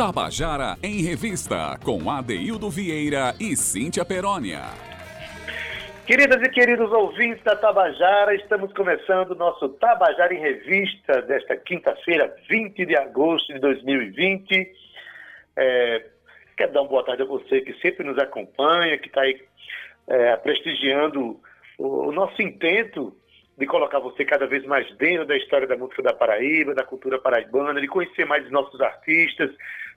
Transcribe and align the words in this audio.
Tabajara 0.00 0.78
em 0.82 1.02
Revista, 1.02 1.78
com 1.84 2.10
Adeildo 2.10 2.70
Vieira 2.70 3.34
e 3.38 3.54
Cíntia 3.54 4.02
Perónia. 4.02 4.62
Queridas 6.06 6.42
e 6.42 6.48
queridos 6.48 6.90
ouvintes 6.90 7.44
da 7.44 7.54
Tabajara, 7.54 8.34
estamos 8.34 8.72
começando 8.72 9.32
o 9.32 9.34
nosso 9.34 9.68
Tabajara 9.68 10.32
em 10.32 10.40
Revista 10.40 11.20
desta 11.20 11.54
quinta-feira, 11.54 12.34
20 12.48 12.86
de 12.86 12.96
agosto 12.96 13.52
de 13.52 13.58
2020. 13.58 14.72
É, 15.58 16.06
quero 16.56 16.72
dar 16.72 16.80
uma 16.80 16.88
boa 16.88 17.04
tarde 17.04 17.20
a 17.20 17.26
você 17.26 17.60
que 17.60 17.74
sempre 17.82 18.02
nos 18.02 18.16
acompanha, 18.16 18.96
que 18.96 19.08
está 19.08 19.20
aí 19.20 19.38
é, 20.08 20.34
prestigiando 20.36 21.38
o, 21.76 22.08
o 22.08 22.10
nosso 22.12 22.40
intento 22.40 23.14
de 23.58 23.66
colocar 23.66 23.98
você 23.98 24.24
cada 24.24 24.46
vez 24.46 24.64
mais 24.64 24.90
dentro 24.96 25.26
da 25.26 25.36
história 25.36 25.66
da 25.66 25.76
música 25.76 26.02
da 26.02 26.14
Paraíba, 26.14 26.74
da 26.74 26.84
cultura 26.84 27.18
paraibana, 27.18 27.78
de 27.78 27.86
conhecer 27.86 28.24
mais 28.24 28.46
os 28.46 28.50
nossos 28.50 28.80
artistas, 28.80 29.50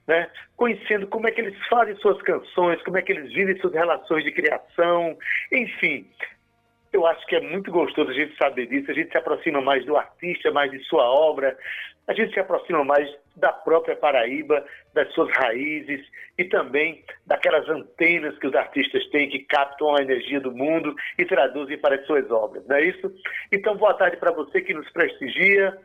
né? 0.07 0.29
conhecendo 0.55 1.07
como 1.07 1.27
é 1.27 1.31
que 1.31 1.41
eles 1.41 1.57
fazem 1.67 1.95
suas 1.97 2.21
canções, 2.21 2.81
como 2.83 2.97
é 2.97 3.01
que 3.01 3.11
eles 3.11 3.31
vivem 3.33 3.57
suas 3.59 3.73
relações 3.73 4.23
de 4.23 4.31
criação, 4.31 5.17
enfim. 5.51 6.07
Eu 6.91 7.07
acho 7.07 7.25
que 7.25 7.35
é 7.35 7.41
muito 7.41 7.71
gostoso 7.71 8.11
a 8.11 8.13
gente 8.13 8.37
saber 8.37 8.67
disso, 8.67 8.91
a 8.91 8.93
gente 8.93 9.11
se 9.11 9.17
aproxima 9.17 9.61
mais 9.61 9.83
do 9.85 9.97
artista, 9.97 10.51
mais 10.51 10.71
de 10.71 10.79
sua 10.83 11.03
obra, 11.03 11.57
a 12.07 12.13
gente 12.13 12.33
se 12.33 12.39
aproxima 12.39 12.83
mais 12.83 13.09
da 13.35 13.51
própria 13.51 13.95
Paraíba, 13.95 14.63
das 14.93 15.11
suas 15.13 15.31
raízes 15.37 16.05
e 16.37 16.43
também 16.43 17.03
daquelas 17.25 17.67
antenas 17.67 18.37
que 18.37 18.47
os 18.47 18.53
artistas 18.53 19.05
têm 19.09 19.29
que 19.29 19.39
captam 19.39 19.95
a 19.95 20.01
energia 20.01 20.39
do 20.39 20.51
mundo 20.51 20.93
e 21.17 21.25
traduzem 21.25 21.77
para 21.77 21.95
as 21.95 22.05
suas 22.05 22.29
obras, 22.29 22.65
não 22.67 22.75
é 22.75 22.83
isso? 22.83 23.11
Então, 23.51 23.75
boa 23.75 23.93
tarde 23.93 24.17
para 24.17 24.31
você 24.31 24.61
que 24.61 24.73
nos 24.73 24.89
prestigia. 24.91 25.77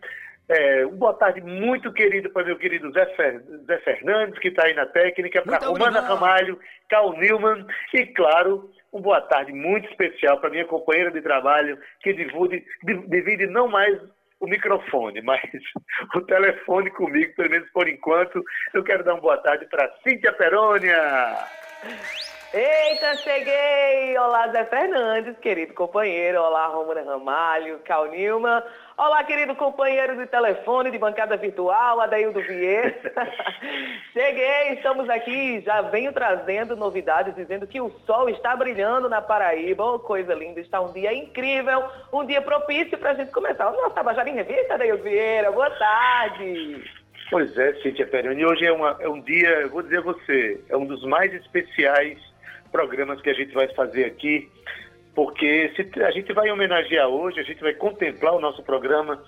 É, 0.49 0.87
um 0.87 0.97
boa 0.97 1.13
tarde 1.13 1.43
muito 1.43 1.93
querido 1.93 2.31
para 2.31 2.47
meu 2.47 2.57
querido 2.57 2.91
Zé, 2.93 3.05
Fer, 3.15 3.43
Zé 3.67 3.79
Fernandes, 3.81 4.39
que 4.39 4.49
está 4.49 4.65
aí 4.65 4.73
na 4.73 4.87
técnica, 4.87 5.43
para 5.43 5.59
Romana 5.59 6.01
Ramalho, 6.01 6.59
Carl 6.89 7.13
Newman 7.19 7.67
e, 7.93 8.07
claro, 8.07 8.71
um 8.91 9.01
boa 9.01 9.21
tarde 9.21 9.53
muito 9.53 9.87
especial 9.91 10.41
para 10.41 10.49
minha 10.49 10.65
companheira 10.65 11.11
de 11.11 11.21
trabalho, 11.21 11.79
que 12.01 12.15
divide, 12.15 12.65
divide 13.09 13.47
não 13.47 13.69
mais 13.69 14.01
o 14.41 14.47
microfone, 14.47 15.21
mas 15.21 15.43
o 16.17 16.21
telefone 16.23 16.91
comigo, 16.93 17.35
pelo 17.35 17.51
menos 17.51 17.69
por 17.71 17.87
enquanto. 17.87 18.43
Eu 18.73 18.83
quero 18.83 19.05
dar 19.05 19.15
uma 19.15 19.21
boa 19.21 19.37
tarde 19.39 19.67
para 19.67 19.93
Cíntia 20.03 20.33
Perônia. 20.33 21.37
Eita, 22.51 23.15
cheguei! 23.19 24.17
Olá, 24.17 24.49
Zé 24.49 24.65
Fernandes, 24.65 25.37
querido 25.37 25.75
companheiro. 25.75 26.41
Olá, 26.41 26.67
Romana 26.69 27.03
Ramalho, 27.03 27.79
Cal 27.81 28.07
Nilma. 28.07 28.65
Olá, 28.97 29.23
querido 29.23 29.55
companheiro 29.55 30.17
de 30.17 30.27
telefone, 30.27 30.91
de 30.91 30.97
bancada 30.97 31.37
virtual, 31.37 32.01
Adaildo 32.01 32.41
Vieira. 32.41 32.95
cheguei, 34.15 34.73
estamos 34.73 35.11
aqui. 35.11 35.61
Já 35.61 35.83
venho 35.83 36.11
trazendo 36.11 36.75
novidades, 36.75 37.35
dizendo 37.35 37.67
que 37.67 37.83
o 37.83 37.91
sol 38.07 38.31
está 38.31 38.57
brilhando 38.57 39.11
na 39.11 39.21
Paraíba. 39.21 39.85
Oh, 39.85 39.99
coisa 39.99 40.33
linda, 40.33 40.59
está 40.59 40.81
um 40.81 40.91
dia 40.91 41.13
incrível, 41.13 41.85
um 42.11 42.25
dia 42.25 42.41
propício 42.41 42.97
para 42.97 43.11
a 43.11 43.15
gente 43.15 43.31
começar 43.31 43.69
o 43.69 43.77
nosso 43.77 43.95
Tabajara 43.95 44.31
em 44.31 44.37
Revista, 44.37 44.73
Adaildo 44.73 45.03
Vieira. 45.03 45.53
Boa 45.53 45.71
tarde! 45.73 46.83
Pois 47.31 47.55
é, 47.59 47.75
Cíntia 47.83 48.07
Peroni. 48.07 48.43
Hoje 48.43 48.65
é, 48.65 48.73
uma, 48.73 48.97
é 49.01 49.09
um 49.09 49.21
dia, 49.21 49.51
eu 49.61 49.69
vou 49.69 49.83
dizer 49.83 49.99
a 49.99 50.03
você, 50.03 50.65
é 50.71 50.77
um 50.79 50.87
dos 50.87 51.05
mais 51.05 51.31
especiais 51.35 52.19
programas 52.71 53.21
que 53.21 53.31
a 53.31 53.35
gente 53.35 53.53
vai 53.53 53.69
fazer 53.75 54.05
aqui, 54.05 54.49
porque 55.15 55.73
se, 55.75 56.03
a 56.03 56.11
gente 56.11 56.33
vai 56.33 56.51
homenagear 56.51 57.09
hoje, 57.09 57.41
a 57.41 57.43
gente 57.43 57.61
vai 57.61 57.75
contemplar 57.75 58.35
o 58.35 58.41
nosso 58.41 58.63
programa 58.63 59.23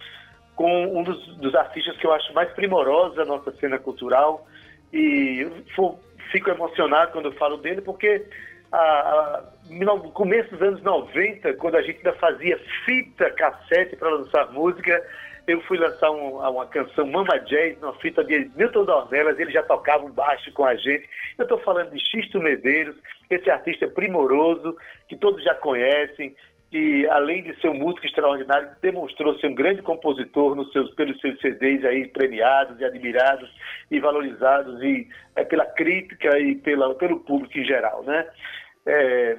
com 0.55 0.99
um 0.99 1.03
dos, 1.03 1.37
dos 1.37 1.55
artistas 1.55 1.97
que 1.97 2.07
eu 2.07 2.13
acho 2.13 2.33
mais 2.35 2.51
primorosos 2.53 3.17
da 3.17 3.25
nossa 3.25 3.51
cena 3.53 3.79
cultural 3.79 4.47
e 4.93 5.41
eu 5.41 5.99
fico 6.31 6.51
emocionado 6.51 7.13
quando 7.13 7.33
falo 7.33 7.57
dele, 7.57 7.81
porque 7.81 8.25
a, 8.71 8.79
a, 8.79 9.45
no 9.69 10.11
começo 10.13 10.51
dos 10.51 10.63
anos 10.63 10.83
90, 10.83 11.55
quando 11.55 11.77
a 11.77 11.83
gente 11.83 11.97
ainda 11.99 12.13
fazia 12.15 12.59
fita 12.85 13.31
cassete 13.31 13.97
para 13.97 14.11
lançar 14.11 14.53
música, 14.53 15.03
eu 15.47 15.61
fui 15.63 15.79
lançar 15.79 16.11
um, 16.11 16.37
uma 16.37 16.67
canção 16.67 17.07
Mama 17.07 17.39
Jazz, 17.41 17.77
uma 17.83 17.95
fita 17.95 18.23
de 18.23 18.51
Milton 18.55 18.85
Dornelas, 18.85 19.39
ele 19.39 19.51
já 19.51 19.63
tocava 19.63 20.09
baixo 20.09 20.53
com 20.53 20.65
a 20.65 20.75
gente. 20.77 21.09
Eu 21.39 21.45
estou 21.45 21.59
falando 21.59 21.91
de 21.91 21.99
Xisto 21.99 22.39
Medeiros, 22.39 22.97
esse 23.31 23.49
artista 23.51 23.87
primoroso, 23.89 24.77
que 25.09 25.17
todos 25.17 25.43
já 25.43 25.55
conhecem, 25.55 26.35
que 26.71 27.07
além 27.09 27.43
de 27.43 27.59
ser 27.61 27.69
um 27.69 27.75
músico 27.75 28.07
extraordinário, 28.07 28.71
demonstrou 28.81 29.39
ser 29.39 29.49
um 29.49 29.55
grande 29.55 29.83
compositor 29.83 30.55
nos 30.55 30.71
seus, 30.73 30.93
pelos 30.95 31.19
seus 31.21 31.41
CDs 31.41 31.85
aí 31.85 32.07
premiados 32.09 32.79
e 32.81 32.85
admirados 32.85 33.51
e 33.91 33.99
valorizados 33.99 34.81
e 34.83 35.09
é, 35.35 35.45
pela 35.45 35.67
crítica 35.67 36.39
e 36.39 36.55
pela, 36.57 36.95
pelo 36.95 37.21
público 37.21 37.59
em 37.59 37.65
geral, 37.65 38.03
né? 38.05 38.27
É, 38.87 39.37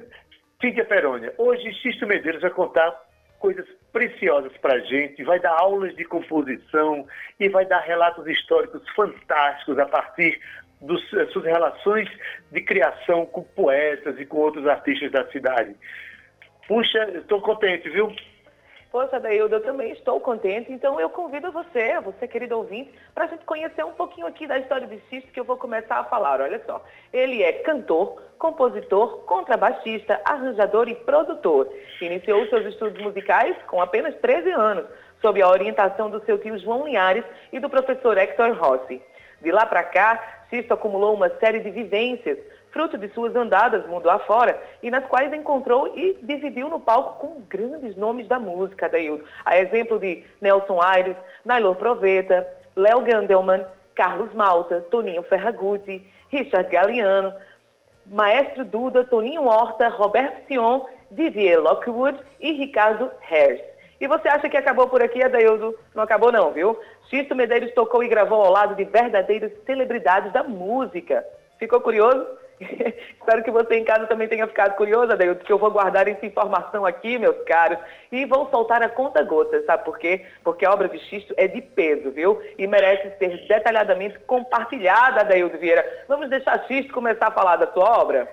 Cíntia 0.60 0.84
Perônia, 0.84 1.34
hoje 1.38 1.72
Xisto 1.74 2.06
Medeiros 2.06 2.42
vai 2.42 2.50
contar 2.50 2.94
coisas 3.40 3.66
preciosas 3.92 4.56
para 4.58 4.74
a 4.74 4.78
gente, 4.80 5.24
vai 5.24 5.40
dar 5.40 5.58
aulas 5.58 5.94
de 5.96 6.04
composição 6.04 7.04
e 7.40 7.48
vai 7.48 7.66
dar 7.66 7.80
relatos 7.80 8.26
históricos 8.26 8.82
fantásticos 8.94 9.78
a 9.78 9.86
partir 9.86 10.40
das 10.82 11.32
suas 11.32 11.44
relações 11.44 12.08
de 12.50 12.60
criação 12.60 13.24
com 13.26 13.42
poetas 13.42 14.18
e 14.18 14.26
com 14.26 14.38
outros 14.38 14.66
artistas 14.66 15.10
da 15.10 15.24
cidade. 15.30 15.74
Puxa, 16.66 17.10
estou 17.14 17.40
contente, 17.40 17.88
viu? 17.88 18.12
Poxa, 18.92 19.18
Daildo, 19.18 19.54
eu 19.54 19.62
também 19.62 19.90
estou 19.92 20.20
contente. 20.20 20.70
Então 20.70 21.00
eu 21.00 21.08
convido 21.08 21.50
você, 21.50 21.98
você 22.00 22.28
querido 22.28 22.58
ouvinte, 22.58 22.92
para 23.14 23.24
a 23.24 23.26
gente 23.26 23.42
conhecer 23.46 23.82
um 23.82 23.92
pouquinho 23.92 24.26
aqui 24.26 24.46
da 24.46 24.58
história 24.58 24.86
de 24.86 25.00
Xisto 25.08 25.32
que 25.32 25.40
eu 25.40 25.44
vou 25.44 25.56
começar 25.56 25.96
a 25.96 26.04
falar. 26.04 26.42
Olha 26.42 26.60
só, 26.66 26.84
ele 27.10 27.42
é 27.42 27.52
cantor, 27.52 28.20
compositor, 28.38 29.24
contrabaixista, 29.24 30.20
arranjador 30.26 30.90
e 30.90 30.94
produtor. 30.94 31.72
Iniciou 32.02 32.46
seus 32.48 32.66
estudos 32.66 33.02
musicais 33.02 33.56
com 33.66 33.80
apenas 33.80 34.14
13 34.16 34.50
anos, 34.50 34.84
sob 35.22 35.40
a 35.40 35.48
orientação 35.48 36.10
do 36.10 36.22
seu 36.26 36.36
tio 36.36 36.58
João 36.58 36.84
Linhares 36.84 37.24
e 37.50 37.58
do 37.58 37.70
professor 37.70 38.18
Hector 38.18 38.52
Rossi. 38.52 39.00
De 39.40 39.50
lá 39.50 39.64
para 39.64 39.84
cá, 39.84 40.41
Xisto 40.52 40.74
acumulou 40.74 41.14
uma 41.14 41.30
série 41.40 41.60
de 41.60 41.70
vivências, 41.70 42.38
fruto 42.70 42.98
de 42.98 43.08
suas 43.08 43.34
andadas 43.34 43.86
mundo 43.86 44.10
afora, 44.10 44.60
e 44.82 44.90
nas 44.90 45.06
quais 45.06 45.32
encontrou 45.32 45.96
e 45.96 46.18
dividiu 46.22 46.68
no 46.68 46.78
palco 46.78 47.26
com 47.26 47.40
grandes 47.48 47.96
nomes 47.96 48.28
da 48.28 48.38
música, 48.38 48.86
Daildo. 48.86 49.24
A 49.46 49.56
exemplo 49.58 49.98
de 49.98 50.22
Nelson 50.42 50.78
Aires, 50.82 51.16
Nailor 51.42 51.76
Proveta, 51.76 52.46
Léo 52.76 53.00
Gandelman, 53.00 53.64
Carlos 53.94 54.32
Malta, 54.34 54.82
Toninho 54.90 55.22
Ferragutti, 55.22 56.06
Richard 56.28 56.70
Galeano, 56.70 57.32
Maestro 58.06 58.64
Duda, 58.66 59.04
Toninho 59.04 59.46
Horta, 59.46 59.88
Roberto 59.88 60.46
Sion, 60.48 60.84
Didier 61.10 61.60
Lockwood 61.60 62.18
e 62.40 62.52
Ricardo 62.52 63.10
Hertz. 63.20 63.72
E 64.02 64.08
você 64.08 64.28
acha 64.28 64.48
que 64.48 64.56
acabou 64.56 64.88
por 64.88 65.00
aqui, 65.00 65.22
Adaildo? 65.22 65.78
Não 65.94 66.02
acabou 66.02 66.32
não, 66.32 66.50
viu? 66.50 66.76
Xisto 67.08 67.34
Medeiros 67.34 67.72
tocou 67.72 68.02
e 68.02 68.08
gravou 68.08 68.42
ao 68.42 68.52
lado 68.52 68.74
de 68.74 68.84
verdadeiras 68.84 69.52
celebridades 69.66 70.32
da 70.32 70.42
música. 70.42 71.24
Ficou 71.58 71.80
curioso? 71.80 72.26
Espero 73.18 73.42
que 73.42 73.50
você 73.50 73.76
em 73.76 73.84
casa 73.84 74.06
também 74.06 74.28
tenha 74.28 74.46
ficado 74.46 74.76
curioso, 74.76 75.12
Adaildo, 75.12 75.38
porque 75.38 75.52
eu 75.52 75.58
vou 75.58 75.70
guardar 75.70 76.08
essa 76.08 76.24
informação 76.24 76.86
aqui, 76.86 77.18
meus 77.18 77.36
caros, 77.44 77.78
e 78.10 78.24
vou 78.24 78.48
soltar 78.50 78.82
a 78.82 78.88
conta 78.88 79.22
gota, 79.22 79.62
sabe 79.64 79.84
por 79.84 79.98
quê? 79.98 80.24
Porque 80.44 80.64
a 80.64 80.72
obra 80.72 80.88
de 80.88 80.98
Xisto 80.98 81.34
é 81.36 81.46
de 81.48 81.60
peso, 81.60 82.10
viu? 82.10 82.40
E 82.58 82.66
merece 82.66 83.16
ser 83.18 83.46
detalhadamente 83.46 84.18
compartilhada, 84.20 85.20
Adaildo 85.20 85.58
Vieira. 85.58 85.84
Vamos 86.08 86.28
deixar 86.28 86.64
Xisto 86.66 86.92
começar 86.92 87.28
a 87.28 87.32
falar 87.32 87.56
da 87.56 87.66
sua 87.72 88.00
obra? 88.00 88.28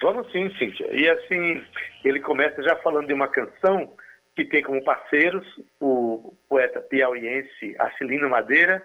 Vamos 0.00 0.30
sim, 0.30 0.50
Cíntia. 0.56 0.88
E 0.92 1.08
assim, 1.08 1.62
ele 2.04 2.20
começa 2.20 2.62
já 2.62 2.76
falando 2.76 3.06
de 3.06 3.12
uma 3.12 3.28
canção 3.28 3.90
que 4.38 4.44
tem 4.44 4.62
como 4.62 4.84
parceiros 4.84 5.44
o 5.80 6.32
poeta 6.48 6.80
piauiense 6.80 7.74
Arcelino 7.76 8.30
Madeira 8.30 8.80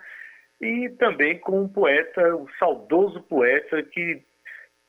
e 0.60 0.90
também 0.98 1.38
com 1.38 1.62
um 1.62 1.68
poeta, 1.68 2.36
um 2.36 2.48
saudoso 2.58 3.22
poeta 3.22 3.84
que 3.84 4.20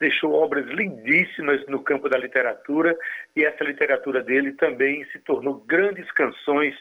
deixou 0.01 0.33
obras 0.33 0.65
lindíssimas 0.69 1.67
no 1.67 1.83
campo 1.83 2.09
da 2.09 2.17
literatura 2.17 2.97
e 3.37 3.45
essa 3.45 3.63
literatura 3.63 4.23
dele 4.23 4.53
também 4.53 5.05
se 5.13 5.19
tornou 5.19 5.63
grandes 5.67 6.11
canções 6.13 6.75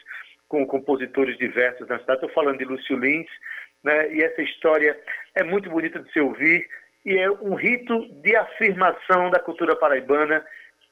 com 0.48 0.66
compositores 0.66 1.36
diversos 1.36 1.86
na 1.86 1.98
cidade. 1.98 2.24
Estou 2.24 2.30
falando 2.30 2.56
de 2.56 2.64
Lúcio 2.64 2.96
Lins, 2.96 3.28
né? 3.82 4.10
e 4.14 4.22
essa 4.22 4.40
história 4.40 4.98
é 5.34 5.44
muito 5.44 5.68
bonita 5.68 6.00
de 6.00 6.10
se 6.10 6.20
ouvir 6.20 6.66
e 7.04 7.18
é 7.18 7.30
um 7.30 7.54
rito 7.54 8.08
de 8.22 8.34
afirmação 8.34 9.28
da 9.28 9.40
cultura 9.40 9.76
paraibana 9.76 10.42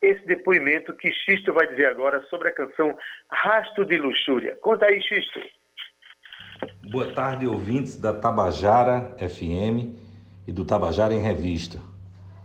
esse 0.03 0.27
depoimento 0.27 0.93
que 0.95 1.13
Xisto 1.13 1.53
vai 1.55 1.69
dizer 1.69 1.87
agora 1.87 2.21
sobre 2.29 2.49
a 2.49 2.55
canção 2.55 2.95
Rasto 3.31 3.85
de 3.85 3.97
Luxúria. 3.97 4.59
Conta 4.61 4.87
aí, 4.87 5.01
Xisto. 5.01 5.41
Boa 6.91 7.13
tarde, 7.13 7.47
ouvintes 7.47 7.97
da 7.97 8.13
Tabajara 8.13 9.17
FM 9.17 9.95
e 10.47 10.53
do 10.53 10.65
Tabajara 10.65 11.15
em 11.15 11.21
Revista. 11.21 11.79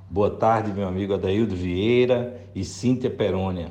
Boa 0.09 0.30
tarde, 0.30 0.71
meu 0.71 0.88
amigo 0.88 1.15
Adaildo 1.15 1.56
Vieira 1.56 2.39
e 2.56 2.63
Cíntia 2.63 3.09
Perônia. 3.09 3.69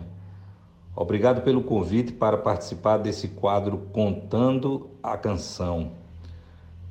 Obrigado 0.95 1.43
pelo 1.43 1.63
convite 1.63 2.13
para 2.13 2.37
participar 2.37 2.99
desse 2.99 3.29
quadro 3.29 3.79
Contando 3.93 4.91
a 5.03 5.17
Canção. 5.17 5.93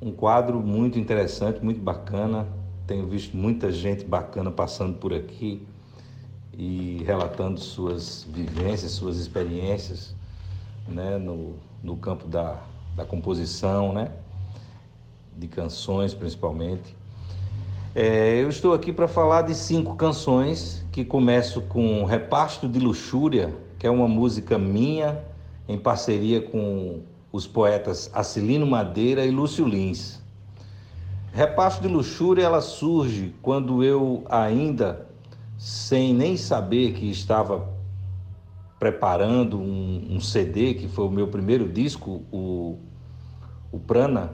um 0.00 0.12
quadro 0.12 0.60
muito 0.60 0.98
interessante, 0.98 1.62
muito 1.64 1.80
bacana. 1.80 2.46
Tenho 2.86 3.06
visto 3.06 3.36
muita 3.36 3.70
gente 3.70 4.04
bacana 4.04 4.50
passando 4.50 4.98
por 4.98 5.12
aqui 5.12 5.66
e 6.56 7.02
relatando 7.06 7.60
suas 7.60 8.26
vivências, 8.28 8.92
suas 8.92 9.18
experiências 9.18 10.14
né, 10.88 11.18
no, 11.18 11.54
no 11.82 11.96
campo 11.96 12.26
da, 12.26 12.62
da 12.94 13.04
composição, 13.04 13.92
né, 13.92 14.10
de 15.36 15.46
canções 15.48 16.14
principalmente. 16.14 16.96
É, 17.94 18.42
eu 18.42 18.48
estou 18.48 18.74
aqui 18.74 18.92
para 18.92 19.08
falar 19.08 19.42
de 19.42 19.54
cinco 19.54 19.96
canções 19.96 20.84
que 20.92 21.04
começo 21.04 21.62
com 21.62 22.04
Repasto 22.04 22.68
de 22.68 22.78
Luxúria, 22.78 23.54
que 23.78 23.86
é 23.86 23.90
uma 23.90 24.06
música 24.06 24.58
minha 24.58 25.22
em 25.68 25.78
parceria 25.78 26.42
com 26.42 27.00
os 27.32 27.46
poetas 27.46 28.10
Acilino 28.12 28.66
Madeira 28.66 29.24
e 29.24 29.30
Lúcio 29.30 29.66
Lins. 29.66 30.22
Repasto 31.32 31.82
de 31.82 31.88
Luxúria 31.88 32.44
ela 32.44 32.60
surge 32.60 33.34
quando 33.42 33.84
eu 33.84 34.24
ainda, 34.28 35.05
sem 35.58 36.12
nem 36.12 36.36
saber 36.36 36.92
que 36.92 37.10
estava 37.10 37.68
preparando 38.78 39.58
um, 39.58 40.06
um 40.10 40.20
CD, 40.20 40.74
que 40.74 40.88
foi 40.88 41.06
o 41.06 41.10
meu 41.10 41.28
primeiro 41.28 41.68
disco, 41.68 42.22
o, 42.30 42.78
o 43.72 43.78
Prana, 43.78 44.32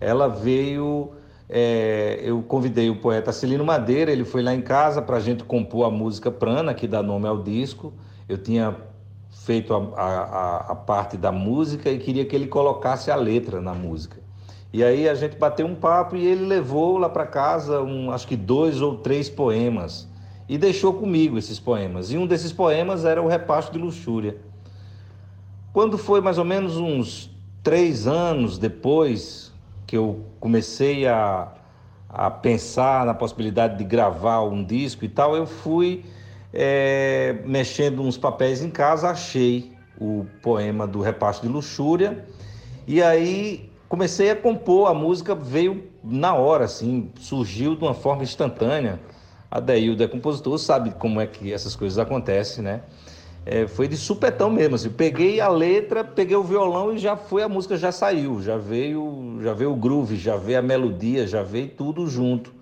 ela 0.00 0.28
veio. 0.28 1.12
É, 1.46 2.20
eu 2.22 2.42
convidei 2.42 2.88
o 2.88 3.00
poeta 3.00 3.30
Celino 3.30 3.64
Madeira, 3.64 4.10
ele 4.10 4.24
foi 4.24 4.42
lá 4.42 4.54
em 4.54 4.62
casa 4.62 5.02
para 5.02 5.18
a 5.18 5.20
gente 5.20 5.44
compor 5.44 5.86
a 5.86 5.90
música 5.90 6.30
Prana, 6.30 6.72
que 6.72 6.88
dá 6.88 7.02
nome 7.02 7.28
ao 7.28 7.42
disco. 7.42 7.92
Eu 8.26 8.38
tinha 8.38 8.74
feito 9.30 9.74
a, 9.74 10.00
a, 10.00 10.56
a, 10.72 10.74
parte 10.74 11.18
da 11.18 11.30
música 11.30 11.90
e 11.90 11.98
queria 11.98 12.24
que 12.24 12.34
ele 12.34 12.46
colocasse 12.46 13.10
a 13.10 13.16
letra 13.16 13.60
na 13.60 13.74
música. 13.74 14.16
E 14.72 14.82
aí 14.82 15.08
a 15.08 15.14
gente 15.14 15.36
bateu 15.36 15.66
um 15.66 15.74
papo 15.74 16.16
e 16.16 16.26
ele 16.26 16.46
levou 16.46 16.96
lá 16.98 17.08
para 17.08 17.26
casa, 17.26 17.82
um, 17.82 18.10
acho 18.10 18.26
que 18.26 18.36
dois 18.36 18.80
ou 18.80 18.96
três 18.96 19.28
poemas, 19.28 20.08
e 20.48 20.58
deixou 20.58 20.94
comigo 20.94 21.38
esses 21.38 21.58
poemas. 21.58 22.10
E 22.10 22.18
um 22.18 22.26
desses 22.26 22.52
poemas 22.52 23.04
era 23.04 23.22
o 23.22 23.28
Repasto 23.28 23.72
de 23.72 23.78
Luxúria. 23.78 24.36
Quando 25.72 25.98
foi 25.98 26.20
mais 26.20 26.38
ou 26.38 26.44
menos 26.44 26.76
uns 26.76 27.30
três 27.62 28.06
anos 28.06 28.58
depois 28.58 29.52
que 29.86 29.96
eu 29.96 30.24
comecei 30.38 31.06
a, 31.06 31.52
a 32.08 32.30
pensar 32.30 33.06
na 33.06 33.14
possibilidade 33.14 33.78
de 33.78 33.84
gravar 33.84 34.42
um 34.42 34.62
disco 34.62 35.04
e 35.04 35.08
tal, 35.08 35.34
eu 35.34 35.46
fui 35.46 36.04
é, 36.52 37.38
mexendo 37.44 38.02
uns 38.02 38.16
papéis 38.16 38.62
em 38.62 38.70
casa, 38.70 39.10
achei 39.10 39.72
o 39.98 40.26
poema 40.42 40.86
do 40.86 41.00
Repasto 41.00 41.46
de 41.46 41.52
Luxúria 41.52 42.24
e 42.86 43.02
aí 43.02 43.70
comecei 43.88 44.30
a 44.30 44.36
compor. 44.36 44.88
A 44.88 44.94
música 44.94 45.34
veio 45.34 45.84
na 46.02 46.34
hora, 46.34 46.64
assim, 46.64 47.10
surgiu 47.18 47.74
de 47.74 47.82
uma 47.82 47.94
forma 47.94 48.22
instantânea. 48.22 49.00
A 49.50 49.60
Deildo 49.60 50.02
é 50.02 50.08
compositor, 50.08 50.58
sabe 50.58 50.90
como 50.98 51.20
é 51.20 51.26
que 51.26 51.52
essas 51.52 51.76
coisas 51.76 51.98
acontecem, 51.98 52.62
né? 52.62 52.82
É, 53.46 53.66
foi 53.66 53.86
de 53.86 53.96
supetão 53.96 54.50
mesmo, 54.50 54.74
assim. 54.74 54.90
Peguei 54.90 55.40
a 55.40 55.48
letra, 55.48 56.02
peguei 56.02 56.36
o 56.36 56.42
violão 56.42 56.94
e 56.94 56.98
já 56.98 57.16
foi, 57.16 57.42
a 57.42 57.48
música 57.48 57.76
já 57.76 57.92
saiu, 57.92 58.42
já 58.42 58.56
veio, 58.56 59.38
já 59.42 59.52
veio 59.52 59.72
o 59.72 59.76
groove, 59.76 60.16
já 60.16 60.36
veio 60.36 60.58
a 60.58 60.62
melodia, 60.62 61.26
já 61.26 61.42
veio 61.42 61.68
tudo 61.68 62.06
junto. 62.08 62.54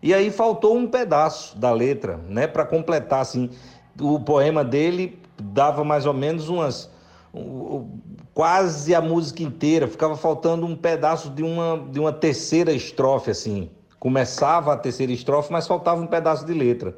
E 0.00 0.14
aí 0.14 0.30
faltou 0.30 0.76
um 0.76 0.86
pedaço 0.86 1.58
da 1.58 1.72
letra, 1.72 2.20
né, 2.28 2.46
para 2.46 2.64
completar 2.64 3.20
assim. 3.20 3.50
O 4.00 4.20
poema 4.20 4.64
dele 4.64 5.18
dava 5.42 5.82
mais 5.82 6.06
ou 6.06 6.14
menos 6.14 6.48
umas 6.48 6.88
quase 8.32 8.94
a 8.94 9.00
música 9.00 9.42
inteira, 9.42 9.86
ficava 9.86 10.16
faltando 10.16 10.64
um 10.64 10.76
pedaço 10.76 11.30
de 11.30 11.42
uma 11.42 11.84
de 11.90 11.98
uma 11.98 12.12
terceira 12.12 12.72
estrofe 12.72 13.30
assim. 13.30 13.68
Começava 13.98 14.72
a 14.72 14.76
terceira 14.76 15.12
estrofe, 15.12 15.52
mas 15.52 15.66
faltava 15.66 16.00
um 16.00 16.06
pedaço 16.06 16.46
de 16.46 16.52
letra. 16.52 16.96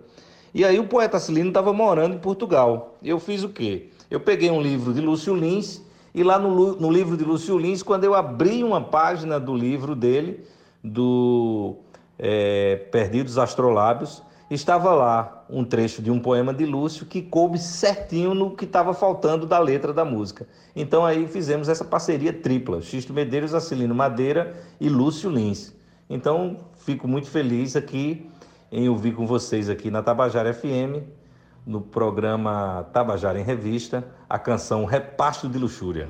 E 0.52 0.64
aí 0.64 0.78
o 0.78 0.86
poeta 0.86 1.18
Celino 1.18 1.48
estava 1.48 1.72
morando 1.72 2.14
em 2.14 2.18
Portugal. 2.18 2.96
Eu 3.02 3.18
fiz 3.18 3.44
o 3.44 3.48
quê? 3.48 3.88
Eu 4.10 4.20
peguei 4.20 4.50
um 4.50 4.60
livro 4.60 4.92
de 4.92 5.00
Lúcio 5.00 5.34
Lins 5.34 5.80
e 6.14 6.24
lá 6.24 6.38
no, 6.38 6.74
no 6.74 6.90
livro 6.90 7.16
de 7.16 7.24
Lúcio 7.24 7.56
Lins, 7.56 7.82
quando 7.82 8.04
eu 8.04 8.14
abri 8.14 8.64
uma 8.64 8.80
página 8.80 9.38
do 9.38 9.54
livro 9.54 9.94
dele, 9.94 10.44
do 10.82 11.76
é, 12.18 12.76
Perdidos 12.90 13.38
Astrolábios, 13.38 14.22
estava 14.50 14.92
lá 14.92 15.44
um 15.48 15.64
trecho 15.64 16.02
de 16.02 16.10
um 16.10 16.18
poema 16.18 16.52
de 16.52 16.66
Lúcio 16.66 17.06
que 17.06 17.22
coube 17.22 17.58
certinho 17.58 18.34
no 18.34 18.56
que 18.56 18.64
estava 18.64 18.92
faltando 18.92 19.46
da 19.46 19.60
letra 19.60 19.92
da 19.92 20.04
música. 20.04 20.48
Então 20.74 21.04
aí 21.06 21.28
fizemos 21.28 21.68
essa 21.68 21.84
parceria 21.84 22.32
tripla, 22.32 22.82
Xisto 22.82 23.12
Medeiros, 23.12 23.54
Acilino 23.54 23.94
Madeira 23.94 24.56
e 24.80 24.88
Lúcio 24.88 25.30
Lins. 25.30 25.72
Então 26.08 26.56
fico 26.90 27.06
muito 27.06 27.30
feliz 27.30 27.76
aqui 27.76 28.28
em 28.72 28.88
ouvir 28.88 29.14
com 29.14 29.24
vocês 29.24 29.70
aqui 29.70 29.92
na 29.92 30.02
Tabajara 30.02 30.52
FM, 30.52 31.06
no 31.64 31.80
programa 31.80 32.84
Tabajara 32.92 33.38
em 33.38 33.44
Revista, 33.44 34.04
a 34.28 34.40
canção 34.40 34.84
Repasto 34.84 35.48
de 35.48 35.56
Luxúria. 35.56 36.08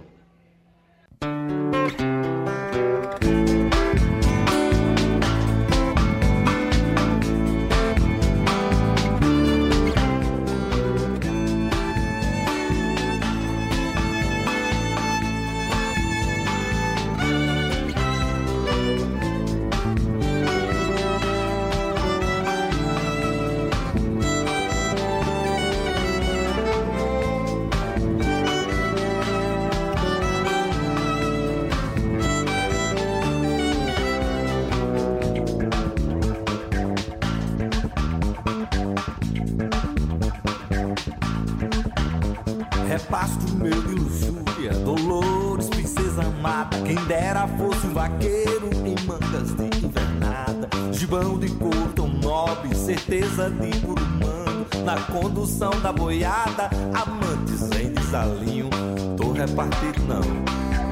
Condução 55.40 55.70
da 55.80 55.90
boiada, 55.90 56.68
amantes 56.92 57.62
em 57.80 57.90
desalinho. 57.94 58.68
Tô 59.16 59.32
repartido 59.32 60.02
não, 60.06 60.20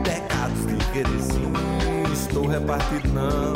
pecados 0.02 0.66
de 0.66 0.76
querer 0.90 1.20
sim. 1.20 1.52
Estou 2.14 2.46
repartido 2.46 3.08
não, 3.12 3.52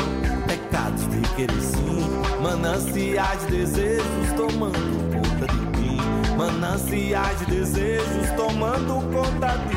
pecados 0.46 1.08
de 1.08 1.20
querer 1.34 1.62
sim. 1.62 2.42
Mananciais 2.42 3.40
de 3.46 3.56
desejos 3.56 4.32
tomando 4.36 5.12
conta 5.14 5.46
de 5.50 5.80
mim. 5.80 5.96
Mananciais 6.36 7.38
de 7.38 7.46
desejos 7.46 8.30
tomando 8.36 9.00
conta 9.10 9.56
de 9.68 9.71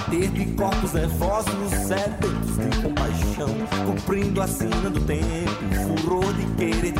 bater 0.00 0.30
de 0.30 0.46
corpos 0.54 0.92
nervosos, 0.92 1.70
sedentos 1.86 2.56
de 2.56 2.82
compaixão, 2.82 3.48
cumprindo 3.86 4.40
a 4.40 4.46
sina 4.46 4.90
do 4.90 5.00
tempo, 5.00 6.04
furor 6.04 6.32
de 6.34 6.46
querer 6.54 6.94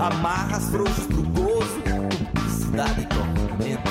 amarras 0.00 0.68
frouxas 0.70 1.06
pro 1.06 1.22
gozo, 1.22 1.80
publicidade 2.32 3.00
e 3.00 3.06
tormento. 3.06 3.90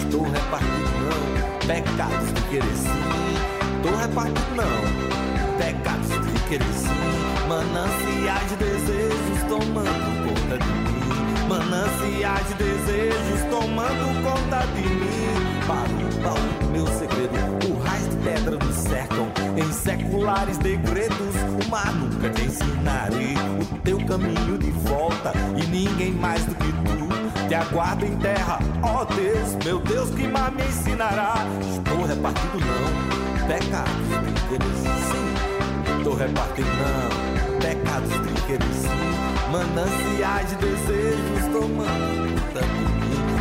Estou 0.00 0.22
repartido 0.22 0.90
não, 1.04 1.66
pecados 1.66 2.34
de 2.34 2.42
querer 2.42 2.76
sim, 2.76 3.76
estou 3.76 3.96
repartido 3.98 4.54
não, 4.56 5.58
pecados 5.58 6.08
de 6.08 6.40
querer 6.48 6.74
sim, 6.74 7.48
mananciais 7.48 8.48
de 8.50 8.56
desejos 8.56 9.42
tomando 9.48 10.24
conta 10.24 10.58
de 10.58 10.72
mim, 10.72 11.48
mananciais 11.48 12.48
de 12.48 12.54
desejos 12.54 13.40
tomando 13.50 14.22
conta 14.22 14.66
de 14.74 14.88
mim 14.88 15.23
para 15.66 16.64
o 16.64 16.70
meu 16.70 16.86
segredo. 16.86 17.34
O 17.68 17.82
raiz 17.82 18.08
de 18.08 18.16
pedra 18.16 18.56
nos 18.56 18.76
cercam 18.76 19.28
em 19.56 19.72
seculares 19.72 20.58
degredos. 20.58 21.34
O 21.64 21.70
mar 21.70 21.92
nunca 21.94 22.30
te 22.30 22.44
ensinarei 22.44 23.34
o 23.60 23.78
teu 23.78 23.98
caminho 24.06 24.58
de 24.58 24.70
volta. 24.70 25.32
E 25.56 25.66
ninguém 25.66 26.12
mais 26.12 26.44
do 26.44 26.54
que 26.54 26.72
tu 26.72 27.48
te 27.48 27.54
aguarda 27.54 28.06
em 28.06 28.16
terra. 28.16 28.58
Ó 28.82 29.02
oh 29.02 29.04
Deus, 29.14 29.64
meu 29.64 29.80
Deus, 29.80 30.10
que 30.10 30.26
mar 30.28 30.52
me 30.52 30.62
ensinará? 30.64 31.34
Estou 31.60 32.04
repartido 32.04 32.58
não, 32.60 33.46
pecados, 33.46 34.06
interesse 34.28 34.82
sim. 35.10 35.98
Estou 35.98 36.14
repartido 36.14 36.68
não 36.68 37.34
pecados 37.64 38.10
de 38.10 38.42
querer 38.42 39.14
mananciais 39.50 40.48
de 40.50 40.56
desejos 40.56 41.52
tomando 41.52 42.33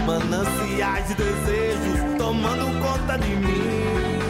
mananciais 0.05 1.07
de 1.07 1.15
desejos 1.15 2.17
tomando 2.17 2.65
conta 2.79 3.17
de 3.17 3.35
mim. 3.35 4.22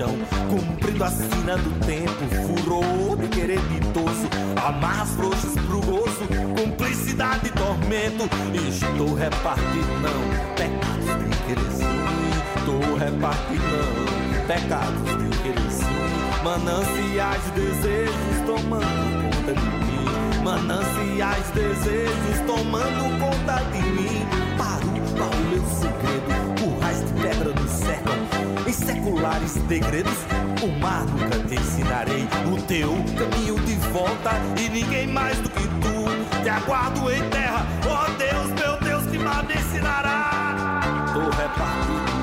Compaixão, 0.00 0.16
cumprindo 0.48 1.04
a 1.04 1.10
sina 1.10 1.56
do 1.56 1.86
tempo, 1.86 2.64
furor 2.64 3.16
de 3.16 3.28
querer 3.28 3.60
ditoso, 3.68 4.28
amarras 4.64 5.10
frouxas 5.10 5.52
pro 5.66 5.80
gozo, 5.80 6.26
cumplicidade 6.56 7.48
e 7.48 7.50
tormento, 7.50 8.28
estou 8.54 9.14
repartindo 9.14 10.00
não, 10.00 10.54
pecados 10.54 11.04
de 11.04 11.36
querer 11.46 11.70
sim, 11.70 11.84
estou 12.56 12.96
repartindo 12.96 13.62
não, 13.76 14.46
pecados 14.46 15.04
de 15.04 15.38
querer 15.42 15.70
sim, 15.70 16.44
mananciais 16.44 17.42
de 17.44 17.60
desejos 17.60 18.46
tomando 18.46 19.22
conta 19.22 19.52
de 19.52 19.66
mim, 19.66 20.42
mananciais 20.42 21.46
de 21.52 21.60
desejos 21.60 22.40
tomando 22.46 23.20
conta 23.20 23.62
de 23.72 23.82
mim, 23.82 24.26
para 24.56 24.84
o 24.86 25.50
meu 25.50 25.64
segredo 25.66 26.09
degredos, 29.70 30.18
o 30.62 30.80
mar 30.80 31.04
nunca 31.06 31.38
te 31.48 31.54
ensinarei. 31.54 32.26
O 32.52 32.60
teu 32.62 32.90
caminho 33.16 33.54
de 33.60 33.74
volta 33.92 34.32
e 34.60 34.68
ninguém 34.68 35.06
mais 35.06 35.38
do 35.38 35.48
que 35.48 35.62
tu. 35.62 36.42
Te 36.42 36.48
aguardo 36.48 37.10
em 37.10 37.22
terra, 37.30 37.66
oh 37.84 38.10
Deus, 38.18 38.50
meu 38.60 38.80
Deus, 38.80 39.06
que 39.06 39.18
mal 39.18 39.44
me 39.44 39.54
ensinará. 39.54 40.80
Tô 41.14 41.20
repartido, 41.20 42.19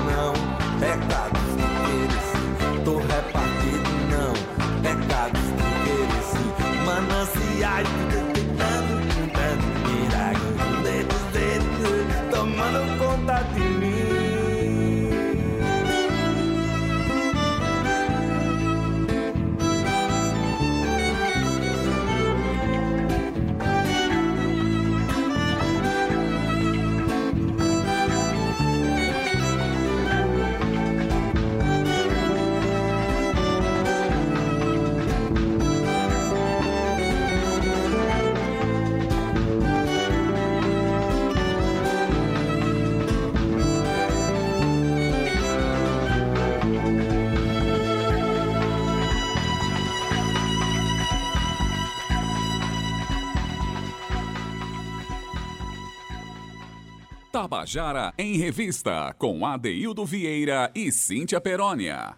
Tabajara 57.40 58.12
em 58.18 58.36
Revista, 58.36 59.14
com 59.16 59.46
Adeildo 59.46 60.04
Vieira 60.04 60.72
e 60.74 60.90
Cíntia 60.90 61.40
Perónia. 61.40 62.16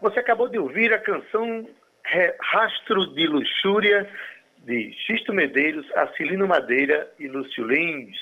Você 0.00 0.20
acabou 0.20 0.48
de 0.48 0.56
ouvir 0.56 0.94
a 0.94 1.00
canção 1.00 1.66
Rastro 2.40 3.12
de 3.12 3.26
Luxúria, 3.26 4.08
de 4.58 4.92
Xisto 5.04 5.32
Medeiros, 5.32 5.84
Acilino 5.96 6.46
Madeira 6.46 7.10
e 7.18 7.26
Lúcio 7.26 7.66
Lins. 7.66 8.16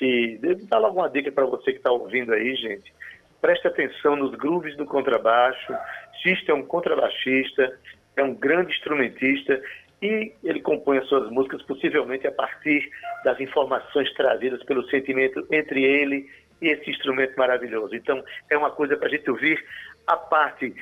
E 0.00 0.38
devo 0.40 0.68
dar 0.68 0.78
logo 0.78 1.00
uma 1.00 1.10
dica 1.10 1.32
para 1.32 1.46
você 1.46 1.72
que 1.72 1.78
está 1.78 1.90
ouvindo 1.90 2.32
aí, 2.32 2.54
gente. 2.54 2.94
Preste 3.40 3.66
atenção 3.66 4.14
nos 4.14 4.36
grooves 4.36 4.76
do 4.76 4.86
contrabaixo. 4.86 5.74
Xisto 6.22 6.52
é 6.52 6.54
um 6.54 6.64
contrabaixista, 6.64 7.76
é 8.16 8.22
um 8.22 8.34
grande 8.34 8.72
instrumentista 8.72 9.60
ele 10.42 10.60
compõe 10.60 10.98
as 10.98 11.08
suas 11.08 11.30
músicas 11.30 11.62
possivelmente 11.62 12.26
a 12.26 12.32
partir 12.32 12.90
das 13.24 13.40
informações 13.40 14.12
trazidas 14.14 14.62
pelo 14.64 14.88
sentimento 14.88 15.46
entre 15.50 15.82
ele 15.82 16.28
e 16.60 16.68
esse 16.68 16.90
instrumento 16.90 17.36
maravilhoso. 17.36 17.94
Então, 17.94 18.22
é 18.50 18.56
uma 18.56 18.70
coisa 18.70 18.96
para 18.96 19.08
a 19.08 19.10
gente 19.10 19.30
ouvir 19.30 19.64
a 20.06 20.16
parte. 20.16 20.74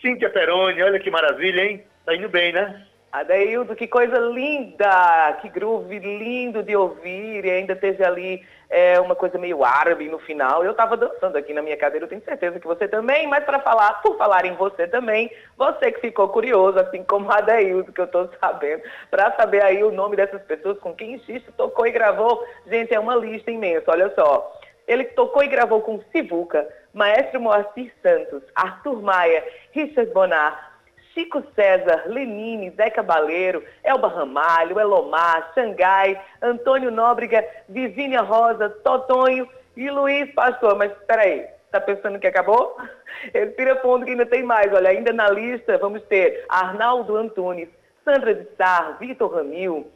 Cíntia 0.00 0.30
Peroni, 0.30 0.82
olha 0.82 0.98
que 0.98 1.10
maravilha, 1.10 1.64
hein? 1.64 1.84
Tá 2.04 2.14
indo 2.14 2.28
bem, 2.28 2.52
né? 2.52 2.86
Adeildo, 3.14 3.76
que 3.76 3.86
coisa 3.86 4.18
linda, 4.18 5.38
que 5.40 5.48
groove 5.48 6.00
lindo 6.00 6.64
de 6.64 6.74
ouvir, 6.74 7.44
e 7.44 7.48
ainda 7.48 7.76
teve 7.76 8.04
ali 8.04 8.44
é, 8.68 8.98
uma 8.98 9.14
coisa 9.14 9.38
meio 9.38 9.64
árabe 9.64 10.08
no 10.08 10.18
final. 10.18 10.64
Eu 10.64 10.72
estava 10.72 10.96
dançando 10.96 11.38
aqui 11.38 11.54
na 11.54 11.62
minha 11.62 11.76
cadeira, 11.76 12.06
eu 12.06 12.08
tenho 12.08 12.24
certeza 12.24 12.58
que 12.58 12.66
você 12.66 12.88
também, 12.88 13.28
mas 13.28 13.44
para 13.44 13.60
falar, 13.60 14.02
por 14.02 14.18
falar 14.18 14.44
em 14.44 14.56
você 14.56 14.88
também, 14.88 15.30
você 15.56 15.92
que 15.92 16.00
ficou 16.00 16.28
curioso, 16.28 16.76
assim 16.80 17.04
como 17.04 17.30
Adeildo, 17.30 17.92
que 17.92 18.00
eu 18.00 18.06
estou 18.06 18.28
sabendo, 18.40 18.82
para 19.12 19.30
saber 19.36 19.62
aí 19.62 19.84
o 19.84 19.92
nome 19.92 20.16
dessas 20.16 20.42
pessoas 20.42 20.76
com 20.80 20.92
quem 20.92 21.16
Xisto 21.20 21.52
tocou 21.52 21.86
e 21.86 21.92
gravou, 21.92 22.44
gente, 22.66 22.92
é 22.92 22.98
uma 22.98 23.14
lista 23.14 23.48
imensa, 23.48 23.92
olha 23.92 24.12
só. 24.16 24.58
Ele 24.88 25.04
tocou 25.04 25.44
e 25.44 25.46
gravou 25.46 25.80
com 25.82 26.02
Sivuca, 26.10 26.68
Maestro 26.92 27.40
Moacir 27.40 27.92
Santos, 28.02 28.42
Arthur 28.56 29.00
Maia, 29.00 29.44
Richard 29.70 30.10
Bonar, 30.12 30.73
Chico 31.14 31.42
César, 31.54 32.02
Lenine, 32.06 32.70
Zé 32.70 32.90
Cabaleiro, 32.90 33.62
Elba 33.84 34.08
Ramalho, 34.08 34.80
Elomar, 34.80 35.52
Xangai, 35.54 36.20
Antônio 36.42 36.90
Nóbrega, 36.90 37.46
Vivínia 37.68 38.20
Rosa, 38.20 38.68
Totonho 38.68 39.48
e 39.76 39.88
Luiz 39.88 40.30
Pastor. 40.34 40.76
Mas 40.76 40.92
peraí, 41.06 41.46
tá 41.70 41.80
pensando 41.80 42.18
que 42.18 42.26
acabou? 42.26 42.76
Respira 43.32 43.76
fundo 43.76 44.04
que 44.04 44.10
ainda 44.10 44.26
tem 44.26 44.42
mais. 44.42 44.72
Olha, 44.72 44.90
ainda 44.90 45.12
na 45.12 45.30
lista 45.30 45.78
vamos 45.78 46.02
ter 46.02 46.44
Arnaldo 46.48 47.16
Antunes, 47.16 47.68
Sandra 48.04 48.34
de 48.34 48.48
Sar, 48.56 48.98
Vitor 48.98 49.32
Ramil, 49.32 49.86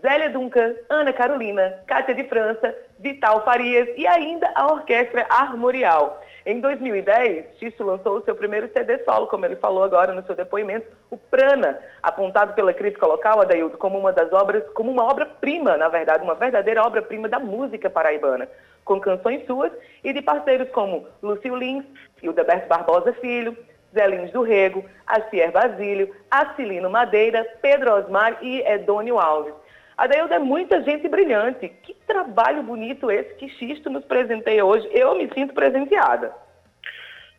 Zélia 0.00 0.30
Duncan, 0.30 0.74
Ana 0.88 1.12
Carolina, 1.12 1.80
Cátia 1.86 2.14
de 2.14 2.24
França, 2.24 2.74
Vital 3.00 3.44
Farias 3.44 3.88
e 3.96 4.06
ainda 4.06 4.50
a 4.54 4.72
Orquestra 4.72 5.26
Armorial. 5.28 6.20
Em 6.46 6.60
2010, 6.60 7.58
Xixo 7.58 7.82
lançou 7.82 8.18
o 8.18 8.22
seu 8.22 8.34
primeiro 8.34 8.68
CD 8.70 8.98
solo, 9.04 9.26
como 9.28 9.46
ele 9.46 9.56
falou 9.56 9.82
agora 9.82 10.12
no 10.12 10.22
seu 10.26 10.34
depoimento, 10.34 10.86
o 11.10 11.16
Prana, 11.16 11.78
apontado 12.02 12.52
pela 12.52 12.74
crítica 12.74 13.06
local, 13.06 13.40
Adaildo, 13.40 13.78
como 13.78 13.98
uma 13.98 14.12
das 14.12 14.30
obras, 14.30 14.62
como 14.74 14.90
uma 14.90 15.04
obra-prima, 15.04 15.78
na 15.78 15.88
verdade, 15.88 16.22
uma 16.22 16.34
verdadeira 16.34 16.82
obra-prima 16.82 17.30
da 17.30 17.38
música 17.38 17.88
paraibana, 17.88 18.46
com 18.84 19.00
canções 19.00 19.46
suas 19.46 19.72
e 20.02 20.12
de 20.12 20.20
parceiros 20.20 20.68
como 20.68 21.06
Lúcio 21.22 21.56
Lins, 21.56 21.86
Hildeberto 22.22 22.68
Barbosa 22.68 23.14
Filho, 23.14 23.56
Zé 23.94 24.06
Lins 24.06 24.30
do 24.30 24.42
Rego, 24.42 24.84
Acier 25.06 25.50
Basílio, 25.50 26.14
Acilino 26.30 26.90
Madeira, 26.90 27.42
Pedro 27.62 27.94
Osmar 27.94 28.36
e 28.42 28.60
Edônio 28.60 29.18
Alves. 29.18 29.54
Adaildo 29.96 30.34
é 30.34 30.38
muita 30.38 30.82
gente 30.82 31.08
brilhante. 31.08 31.68
Que 31.68 31.94
trabalho 32.06 32.62
bonito 32.62 33.10
esse 33.10 33.34
que 33.34 33.48
Xisto 33.48 33.88
nos 33.88 34.04
presenteia 34.04 34.64
hoje. 34.64 34.88
Eu 34.92 35.16
me 35.16 35.28
sinto 35.32 35.54
presenteada. 35.54 36.34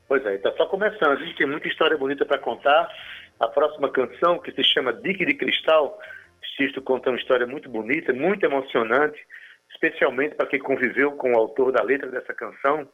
Pois 0.08 0.26
é, 0.26 0.36
está 0.36 0.52
só 0.54 0.66
começando. 0.68 1.12
A 1.12 1.16
gente 1.16 1.36
tem 1.36 1.48
muita 1.48 1.68
história 1.68 1.98
bonita 1.98 2.26
para 2.26 2.38
contar. 2.38 2.90
A 3.40 3.48
próxima 3.48 3.90
canção, 3.90 4.40
que 4.40 4.52
se 4.52 4.64
chama 4.64 4.94
Dique 4.94 5.26
de 5.26 5.34
Cristal, 5.34 6.00
Xisto 6.56 6.82
conta 6.82 7.10
uma 7.10 7.20
história 7.20 7.46
muito 7.46 7.70
bonita, 7.70 8.14
muito 8.14 8.46
emocionante, 8.46 9.20
especialmente 9.72 10.36
para 10.36 10.48
quem 10.48 10.60
conviveu 10.60 11.14
com 11.14 11.34
o 11.34 11.38
autor 11.38 11.72
da 11.72 11.84
letra 11.84 12.10
dessa 12.10 12.34
canção, 12.34 12.88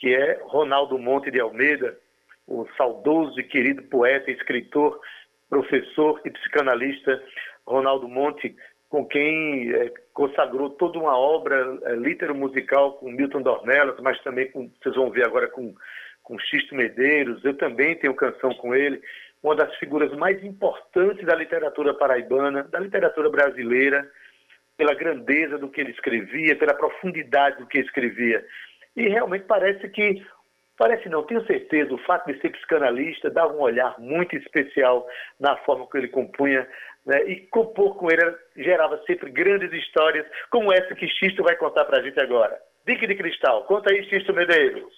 que 0.00 0.12
é 0.14 0.40
Ronaldo 0.42 0.98
Monte 0.98 1.30
de 1.30 1.38
Almeida, 1.38 1.96
o 2.46 2.66
saudoso 2.76 3.38
e 3.38 3.44
querido 3.44 3.82
poeta, 3.84 4.30
escritor, 4.30 4.98
professor 5.48 6.20
e 6.24 6.30
psicanalista 6.30 7.22
Ronaldo 7.66 8.08
Monte, 8.08 8.56
com 8.88 9.04
quem 9.04 9.72
é, 9.72 9.92
consagrou 10.14 10.70
toda 10.70 10.98
uma 10.98 11.16
obra 11.16 11.78
é, 11.84 11.94
litero-musical 11.94 12.94
com 12.94 13.10
Milton 13.10 13.42
Dornelas, 13.42 13.98
mas 14.00 14.20
também 14.22 14.50
com, 14.50 14.70
vocês 14.80 14.94
vão 14.94 15.10
ver 15.10 15.26
agora 15.26 15.48
com, 15.48 15.74
com 16.22 16.38
Xisto 16.38 16.74
Medeiros. 16.74 17.44
Eu 17.44 17.54
também 17.56 17.96
tenho 17.96 18.14
canção 18.14 18.50
com 18.54 18.74
ele. 18.74 19.00
Uma 19.42 19.54
das 19.54 19.74
figuras 19.76 20.12
mais 20.16 20.42
importantes 20.42 21.24
da 21.24 21.34
literatura 21.34 21.94
paraibana, 21.94 22.64
da 22.64 22.80
literatura 22.80 23.30
brasileira, 23.30 24.10
pela 24.76 24.94
grandeza 24.94 25.58
do 25.58 25.68
que 25.68 25.80
ele 25.80 25.90
escrevia, 25.90 26.56
pela 26.56 26.72
profundidade 26.72 27.58
do 27.58 27.66
que 27.66 27.78
escrevia. 27.78 28.44
E 28.96 29.08
realmente 29.08 29.44
parece 29.44 29.88
que, 29.90 30.24
parece 30.76 31.08
não, 31.08 31.24
tenho 31.24 31.44
certeza, 31.46 31.92
o 31.92 31.98
fato 31.98 32.32
de 32.32 32.40
ser 32.40 32.50
psicanalista 32.50 33.28
dava 33.28 33.52
um 33.52 33.60
olhar 33.60 33.98
muito 33.98 34.36
especial 34.36 35.06
na 35.38 35.56
forma 35.58 35.86
como 35.86 36.02
ele 36.02 36.08
compunha, 36.08 36.66
né? 37.04 37.22
e 37.24 37.36
compor 37.48 37.96
com 37.96 38.10
ele 38.10 38.34
gerava 38.56 39.00
sempre 39.06 39.30
grandes 39.30 39.72
histórias, 39.72 40.26
como 40.50 40.72
essa 40.72 40.94
que 40.94 41.08
Xisto 41.08 41.42
vai 41.42 41.56
contar 41.56 41.84
para 41.84 41.98
a 41.98 42.02
gente 42.02 42.18
agora. 42.20 42.58
Dique 42.86 43.06
de 43.06 43.14
Cristal, 43.14 43.64
conta 43.64 43.92
aí, 43.92 44.04
Xisto 44.08 44.32
Medeiros. 44.32 44.92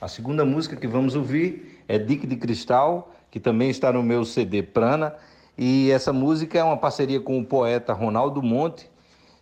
A 0.00 0.08
segunda 0.08 0.44
música 0.44 0.76
que 0.76 0.86
vamos 0.86 1.16
ouvir 1.16 1.82
é 1.88 1.98
Dique 1.98 2.26
de 2.26 2.36
Cristal, 2.36 3.14
que 3.30 3.40
também 3.40 3.70
está 3.70 3.92
no 3.92 4.02
meu 4.02 4.24
CD 4.24 4.62
Prana, 4.62 5.14
e 5.56 5.90
essa 5.90 6.12
música 6.12 6.58
é 6.58 6.62
uma 6.62 6.76
parceria 6.76 7.20
com 7.20 7.38
o 7.38 7.44
poeta 7.44 7.92
Ronaldo 7.92 8.42
Monte, 8.42 8.88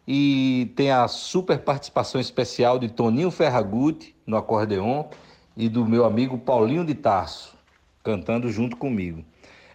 e 0.09 0.73
tem 0.77 0.91
a 0.91 1.09
super 1.09 1.59
participação 1.59 2.21
especial 2.21 2.79
de 2.79 2.89
Toninho 2.89 3.31
Ferragutti 3.31 4.15
no 4.25 4.37
acordeon 4.37 5.05
e 5.57 5.69
do 5.69 5.85
meu 5.85 6.05
amigo 6.05 6.39
Paulinho 6.39 6.85
de 6.85 6.95
Tarso 6.95 7.57
cantando 8.07 8.49
junto 8.49 8.77
comigo. 8.77 9.25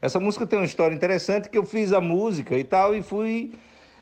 Essa 0.02 0.20
música 0.20 0.48
tem 0.48 0.58
uma 0.60 0.66
história 0.66 0.96
interessante 0.96 1.50
que 1.50 1.58
eu 1.58 1.66
fiz 1.66 1.94
a 1.94 2.02
música 2.02 2.58
e 2.58 2.64
tal 2.64 2.96
e 2.96 3.02
fui 3.02 3.54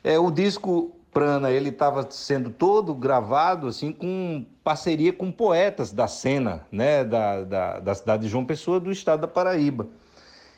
é, 0.02 0.18
o 0.18 0.30
disco 0.30 0.96
Prana 1.12 1.50
ele 1.50 1.70
estava 1.70 2.08
sendo 2.10 2.50
todo 2.50 2.94
gravado 2.94 3.66
assim 3.66 3.92
com 3.92 4.46
parceria 4.62 5.12
com 5.12 5.30
poetas 5.32 5.92
da 5.92 6.06
cena, 6.06 6.64
né, 6.70 7.04
da, 7.04 7.42
da, 7.42 7.80
da 7.80 7.94
cidade 7.94 8.22
de 8.22 8.28
João 8.28 8.44
Pessoa 8.44 8.78
do 8.78 8.90
estado 8.90 9.20
da 9.20 9.28
Paraíba. 9.28 9.88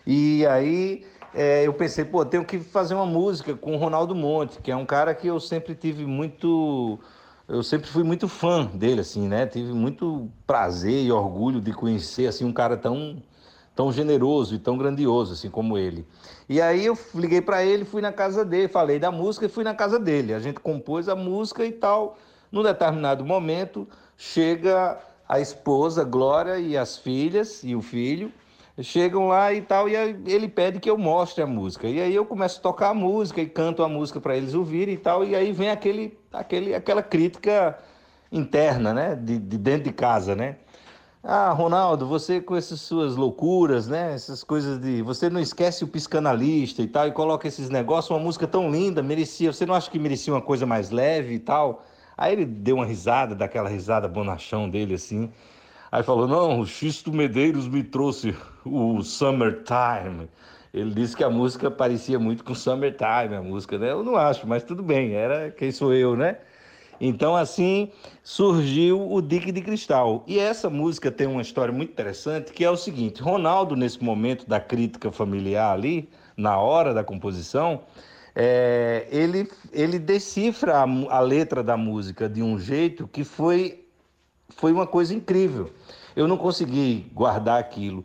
E 0.07 0.45
aí 0.47 1.05
é, 1.35 1.67
eu 1.67 1.73
pensei, 1.73 2.05
pô, 2.05 2.25
tenho 2.25 2.45
que 2.45 2.59
fazer 2.59 2.95
uma 2.95 3.07
música 3.07 3.55
com 3.55 3.75
o 3.75 3.79
Ronaldo 3.79 4.15
Monte, 4.15 4.61
que 4.61 4.71
é 4.71 4.77
um 4.77 4.85
cara 4.85 5.15
que 5.15 5.27
eu 5.27 5.41
sempre 5.41 5.75
tive 5.75 6.05
muito. 6.05 6.99
Eu 7.49 7.63
sempre 7.63 7.89
fui 7.89 8.03
muito 8.03 8.29
fã 8.29 8.67
dele, 8.67 9.01
assim, 9.01 9.27
né? 9.27 9.47
Tive 9.47 9.73
muito 9.73 10.31
prazer 10.47 11.05
e 11.05 11.11
orgulho 11.11 11.61
de 11.61 11.73
conhecer, 11.73 12.27
assim, 12.27 12.45
um 12.45 12.53
cara 12.53 12.77
tão, 12.77 13.23
tão 13.75 13.93
generoso 13.93 14.55
e 14.55 14.59
tão 14.59 14.77
grandioso, 14.77 15.33
assim, 15.33 15.49
como 15.49 15.79
ele. 15.79 16.07
E 16.49 16.61
aí 16.61 16.87
eu 16.87 16.99
liguei 17.15 17.41
para 17.41 17.65
ele, 17.65 17.85
fui 17.85 18.03
na 18.03 18.13
casa 18.13 18.45
dele, 18.45 18.69
falei 18.69 18.99
da 18.99 19.11
música 19.11 19.47
e 19.47 19.49
fui 19.49 19.65
na 19.65 19.75
casa 19.75 19.99
dele. 19.99 20.35
A 20.35 20.39
gente 20.39 20.61
compôs 20.61 21.09
a 21.09 21.17
música 21.17 21.65
e 21.65 21.73
tal. 21.73 22.19
Num 22.51 22.63
determinado 22.63 23.25
momento, 23.25 23.89
chega 24.17 24.99
a 25.27 25.41
esposa, 25.41 26.05
Glória, 26.05 26.59
e 26.59 26.77
as 26.77 26.99
filhas 26.99 27.65
e 27.65 27.75
o 27.75 27.81
filho 27.81 28.31
chegam 28.81 29.29
lá 29.29 29.53
e 29.53 29.61
tal, 29.61 29.89
e 29.89 29.95
ele 29.95 30.49
pede 30.49 30.81
que 30.81 30.89
eu 30.89 30.97
mostre 30.97 31.43
a 31.43 31.47
música. 31.47 31.87
E 31.87 32.01
aí 32.01 32.15
eu 32.15 32.25
começo 32.25 32.59
a 32.59 32.63
tocar 32.63 32.91
a 32.91 32.95
música 32.95 33.41
e 33.41 33.47
canto 33.47 33.83
a 33.83 33.89
música 33.89 34.21
para 34.21 34.37
eles 34.37 34.55
ouvirem 34.55 34.95
e 34.95 34.99
tal, 34.99 35.25
e 35.25 35.35
aí 35.35 35.53
vem 35.53 35.71
aquele, 35.71 36.19
aquele, 36.33 36.75
aquela 36.75 37.03
crítica 37.03 37.79
interna, 38.31 38.95
né, 38.95 39.15
de, 39.15 39.39
de 39.39 39.59
dentro 39.59 39.85
de 39.85 39.93
casa, 39.93 40.35
né? 40.35 40.57
Ah, 41.25 41.53
Ronaldo, 41.53 42.05
você 42.07 42.41
com 42.41 42.57
essas 42.57 42.81
suas 42.81 43.15
loucuras, 43.15 43.87
né? 43.87 44.13
Essas 44.13 44.43
coisas 44.43 44.81
de. 44.81 45.03
Você 45.03 45.31
não 45.31 45.41
esquece 45.41 45.85
o 45.85 45.89
psicanalista 45.89 46.83
e 46.83 46.89
tal, 46.89 47.07
e 47.07 47.13
coloca 47.13 47.47
esses 47.47 47.71
negócios, 47.71 48.11
uma 48.11 48.19
música 48.19 48.47
tão 48.47 48.69
linda, 48.71 49.03
merecia. 49.03 49.53
Você 49.53 49.65
não 49.65 49.75
acha 49.75 49.89
que 49.91 49.99
merecia 50.01 50.33
uma 50.33 50.43
coisa 50.43 50.67
mais 50.67 50.91
leve 50.91 51.35
e 51.35 51.39
tal? 51.39 51.85
Aí 52.17 52.33
ele 52.33 52.45
deu 52.45 52.77
uma 52.77 52.87
risada, 52.87 53.35
daquela 53.37 53.69
risada 53.69 54.09
bonachão 54.09 54.69
dele 54.69 54.95
assim. 54.95 55.31
Aí 55.93 56.03
falou: 56.03 56.27
Não, 56.27 56.61
o 56.61 56.67
Xisto 56.67 57.13
Medeiros 57.13 57.69
me 57.69 57.85
trouxe 57.85 58.37
o 58.65 59.03
Summertime. 59.03 60.29
Ele 60.75 60.93
disse 60.95 61.17
que 61.17 61.23
a 61.23 61.31
música 61.31 61.71
parecia 61.71 62.19
muito 62.19 62.43
com 62.45 62.55
Summertime, 62.55 63.37
a 63.37 63.43
música, 63.43 63.79
né? 63.79 63.93
Eu 63.93 64.03
não 64.03 64.17
acho, 64.17 64.47
mas 64.47 64.65
tudo 64.65 64.83
bem, 64.83 65.13
era 65.15 65.51
quem 65.53 65.71
sou 65.71 65.95
eu, 65.95 66.17
né? 66.17 66.39
Então, 67.05 67.35
assim 67.35 67.91
surgiu 68.23 69.13
o 69.13 69.21
Dique 69.21 69.51
de 69.51 69.61
Cristal. 69.61 70.23
E 70.25 70.39
essa 70.39 70.71
música 70.71 71.11
tem 71.11 71.27
uma 71.27 71.43
história 71.43 71.75
muito 71.75 71.91
interessante, 71.91 72.53
que 72.53 72.65
é 72.65 72.71
o 72.71 72.77
seguinte: 72.77 73.21
Ronaldo, 73.21 73.75
nesse 73.75 74.03
momento 74.03 74.49
da 74.49 74.61
crítica 74.61 75.11
familiar 75.11 75.75
ali, 75.75 76.09
na 76.37 76.57
hora 76.59 76.95
da 76.95 77.03
composição, 77.03 77.81
é, 78.37 79.09
ele, 79.11 79.51
ele 79.73 79.99
decifra 79.99 80.77
a, 80.77 80.83
a 80.83 81.19
letra 81.19 81.61
da 81.61 81.77
música 81.77 82.29
de 82.29 82.41
um 82.41 82.57
jeito 82.57 83.09
que 83.09 83.25
foi, 83.25 83.85
foi 84.51 84.73
uma 84.73 84.87
coisa 84.87 85.13
incrível. 85.13 85.71
Eu 86.15 86.29
não 86.29 86.37
consegui 86.37 87.11
guardar 87.13 87.59
aquilo. 87.59 88.05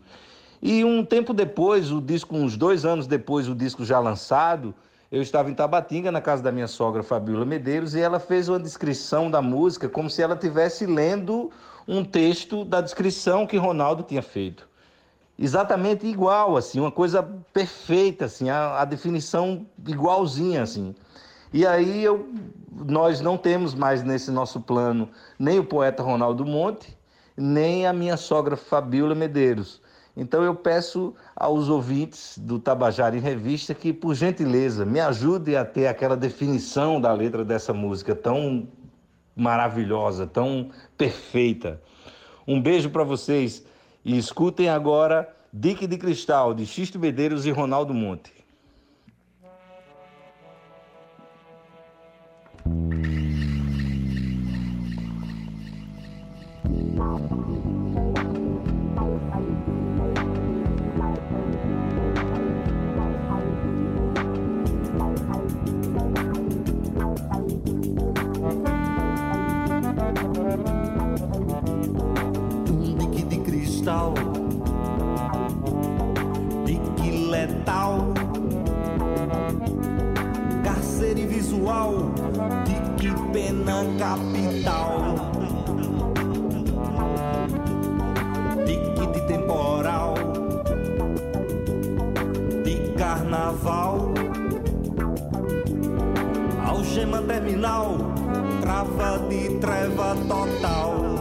E 0.60 0.83
um 0.83 1.05
tempo 1.05 1.36
depois, 1.36 1.91
o 1.91 2.01
disco, 2.01 2.36
uns 2.36 2.57
dois 2.57 2.83
anos 2.83 3.05
depois, 3.05 3.47
o 3.47 3.53
disco 3.53 3.86
já 3.86 3.99
lançado, 3.99 4.73
eu 5.11 5.21
estava 5.21 5.49
em 5.49 5.53
Tabatinga, 5.53 6.11
na 6.11 6.21
casa 6.21 6.43
da 6.43 6.51
minha 6.51 6.67
sogra 6.67 7.01
Fabiola 7.01 7.45
Medeiros, 7.45 7.95
e 7.95 8.01
ela 8.01 8.19
fez 8.19 8.49
uma 8.49 8.59
descrição 8.59 9.31
da 9.31 9.41
música 9.41 9.87
como 9.87 10.09
se 10.09 10.21
ela 10.21 10.35
estivesse 10.35 10.85
lendo 10.85 11.49
um 11.87 12.03
texto 12.03 12.65
da 12.65 12.81
descrição 12.81 13.47
que 13.47 13.55
Ronaldo 13.57 14.03
tinha 14.03 14.21
feito. 14.21 14.67
Exatamente 15.39 16.05
igual, 16.05 16.57
assim, 16.57 16.79
uma 16.79 16.91
coisa 16.91 17.23
perfeita, 17.53 18.25
assim, 18.25 18.49
a, 18.49 18.81
a 18.81 18.85
definição 18.85 19.65
igualzinha, 19.87 20.63
assim. 20.63 20.93
E 21.53 21.65
aí 21.65 22.03
eu, 22.03 22.27
nós 22.71 23.21
não 23.21 23.37
temos 23.37 23.73
mais 23.73 24.03
nesse 24.03 24.29
nosso 24.31 24.59
plano 24.59 25.07
nem 25.39 25.59
o 25.59 25.63
poeta 25.63 26.03
Ronaldo 26.03 26.45
Monte, 26.45 26.97
nem 27.37 27.87
a 27.87 27.93
minha 27.93 28.17
sogra 28.17 28.57
Fabiola 28.57 29.15
Medeiros. 29.15 29.79
Então 30.19 30.43
eu 30.43 30.56
peço 30.56 31.13
aos 31.36 31.69
ouvintes 31.69 32.39
do 32.39 32.58
Tabajara 32.58 33.15
em 33.15 33.19
Revista 33.19 33.75
que, 33.75 33.93
por 33.93 34.15
gentileza, 34.15 34.84
me 34.84 34.99
ajudem 34.99 35.56
a 35.56 35.63
ter 35.63 35.86
aquela 35.86 36.17
definição 36.17 36.99
da 36.99 37.13
letra 37.13 37.45
dessa 37.45 37.71
música 37.71 38.15
tão 38.15 38.67
maravilhosa, 39.36 40.25
tão 40.25 40.71
perfeita. 40.97 41.80
Um 42.47 42.60
beijo 42.60 42.89
para 42.89 43.03
vocês 43.03 43.63
e 44.03 44.17
escutem 44.17 44.69
agora 44.69 45.32
Dique 45.53 45.86
de 45.86 45.99
Cristal, 45.99 46.51
de 46.51 46.65
Xisto 46.65 46.97
Medeiros 46.97 47.45
e 47.45 47.51
Ronaldo 47.51 47.93
Monte. 47.93 48.34
De 81.67 81.73
de 82.63 82.80
Quipena 82.95 83.84
capital. 83.99 85.15
Pique 88.65 89.08
de 89.08 89.21
temporal, 89.27 90.13
de 92.63 92.93
carnaval, 92.97 94.13
algema 96.65 97.21
terminal, 97.23 97.97
trava 98.62 99.19
de 99.27 99.49
treva 99.60 100.15
total. 100.25 101.16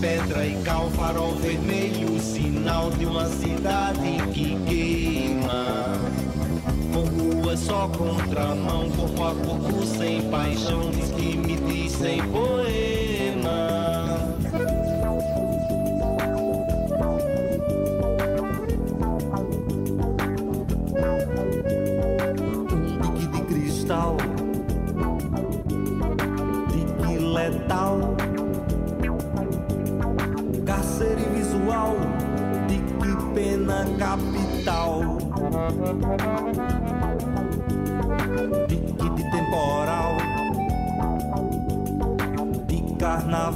Pedra 0.00 0.46
e 0.46 0.56
cal, 0.62 0.90
farol 0.92 1.34
vermelho, 1.34 2.18
sinal 2.18 2.90
de 2.90 3.04
uma 3.04 3.26
cidade 3.26 4.16
que 4.32 4.56
queima. 4.66 5.92
Com 6.92 7.40
rua 7.40 7.56
só 7.56 7.86
contramão, 7.88 8.90
corpo 8.90 9.24
a 9.24 9.34
corpo 9.34 9.86
sem 9.86 10.22
paixão, 10.30 10.90
diz 10.90 11.10
que 11.10 11.36
me 11.36 11.56
diz 11.56 11.92
sem 11.92 12.22
poema. 12.28 12.69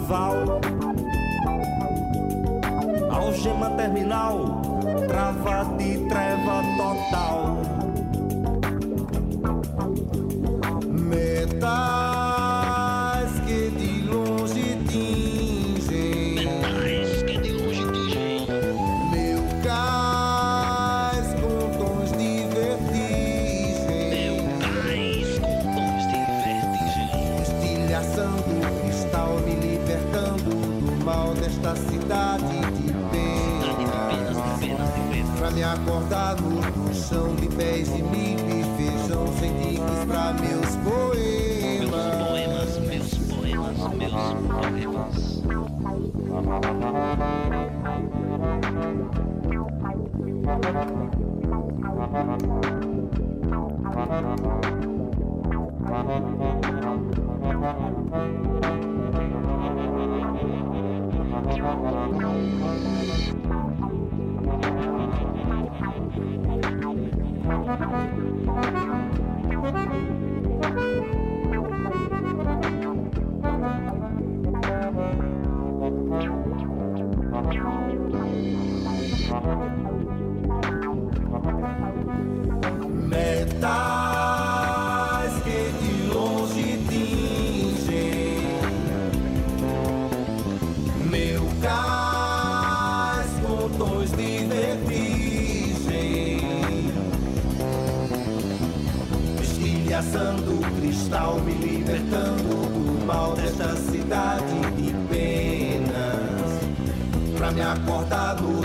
Carnaval. 0.04 0.60
Algema 3.10 3.70
terminal, 3.70 4.60
trava 5.08 5.64
de 5.76 5.98
treva 6.08 6.62
total. 6.76 7.53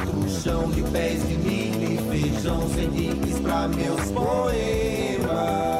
No 0.05 0.29
chão 0.29 0.69
de 0.71 0.81
pés 0.83 1.27
de 1.27 1.35
milho 1.35 1.93
e 1.93 1.97
feijão 2.09 2.69
sem 2.69 2.89
diques 2.89 3.39
pra 3.39 3.67
meus 3.67 4.11
poemas. 4.11 5.78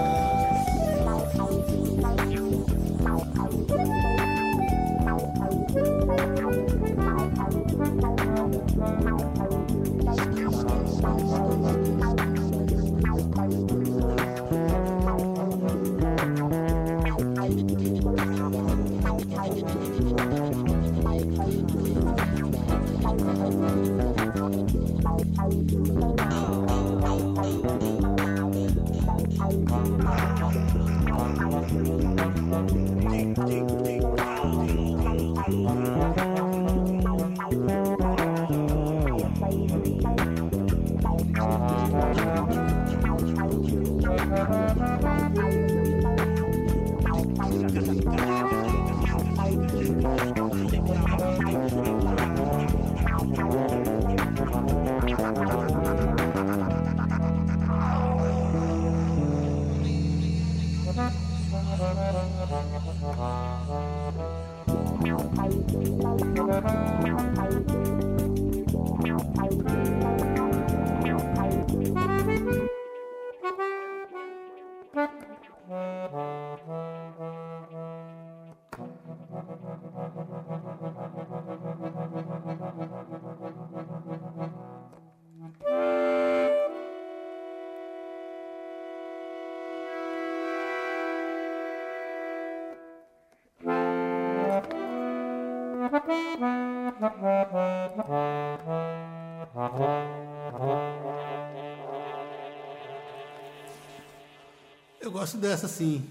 Eu 105.02 105.12
gosto 105.12 105.38
dessa 105.38 105.68
assim. 105.68 106.10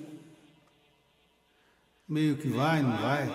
Meio 2.09 2.37
que 2.37 2.49
vai, 2.49 2.81
não 2.81 2.97
vai. 2.97 3.27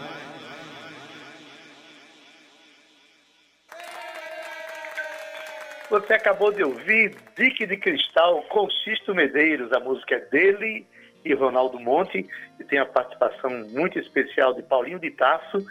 Você 5.90 6.14
acabou 6.14 6.52
de 6.52 6.64
ouvir 6.64 7.16
Dique 7.38 7.68
de 7.68 7.78
Cristal 7.78 8.42
com 8.44 8.70
Xisto 8.70 9.14
Medeiros. 9.14 9.72
A 9.74 9.80
música 9.82 10.16
é 10.16 10.20
dele 10.22 10.88
e 11.26 11.34
Ronaldo 11.34 11.80
Monte, 11.80 12.28
e 12.60 12.64
tem 12.64 12.80
a 12.80 12.86
participação 12.86 13.50
muito 13.70 13.98
especial 13.98 14.54
de 14.54 14.62
Paulinho 14.64 15.00
de 15.00 15.12
Tasso 15.12 15.66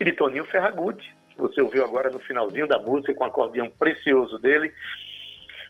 e 0.00 0.04
de 0.04 0.12
Toninho 0.12 0.44
Ferragutti, 0.46 1.14
que 1.30 1.38
você 1.38 1.60
ouviu 1.60 1.84
agora 1.84 2.10
no 2.10 2.20
finalzinho 2.20 2.66
da 2.66 2.78
música, 2.78 3.14
com 3.14 3.24
o 3.24 3.26
acordeão 3.26 3.70
precioso 3.70 4.38
dele. 4.38 4.72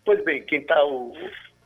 Pois 0.04 0.22
bem, 0.24 0.42
quem 0.42 0.60
está 0.60 0.84
o, 0.84 1.12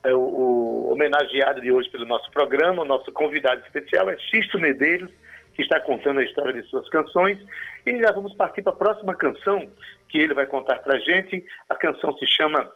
é 0.04 0.12
o, 0.14 0.18
o 0.18 0.92
homenageado 0.92 1.60
de 1.60 1.70
hoje 1.70 1.88
pelo 1.90 2.06
nosso 2.06 2.30
programa, 2.30 2.82
o 2.82 2.86
nosso 2.86 3.12
convidado 3.12 3.62
especial 3.62 4.10
é 4.10 4.18
Xisto 4.18 4.58
Medeiros, 4.58 5.10
que 5.54 5.62
está 5.62 5.80
contando 5.80 6.20
a 6.20 6.24
história 6.24 6.52
de 6.52 6.68
suas 6.68 6.88
canções. 6.88 7.38
E 7.84 7.98
já 7.98 8.10
vamos 8.12 8.34
partir 8.34 8.62
para 8.62 8.72
a 8.72 8.76
próxima 8.76 9.14
canção 9.14 9.70
que 10.08 10.18
ele 10.18 10.34
vai 10.34 10.46
contar 10.46 10.78
para 10.78 10.96
a 10.96 10.98
gente. 10.98 11.44
A 11.68 11.74
canção 11.74 12.16
se 12.16 12.26
chama 12.26 12.70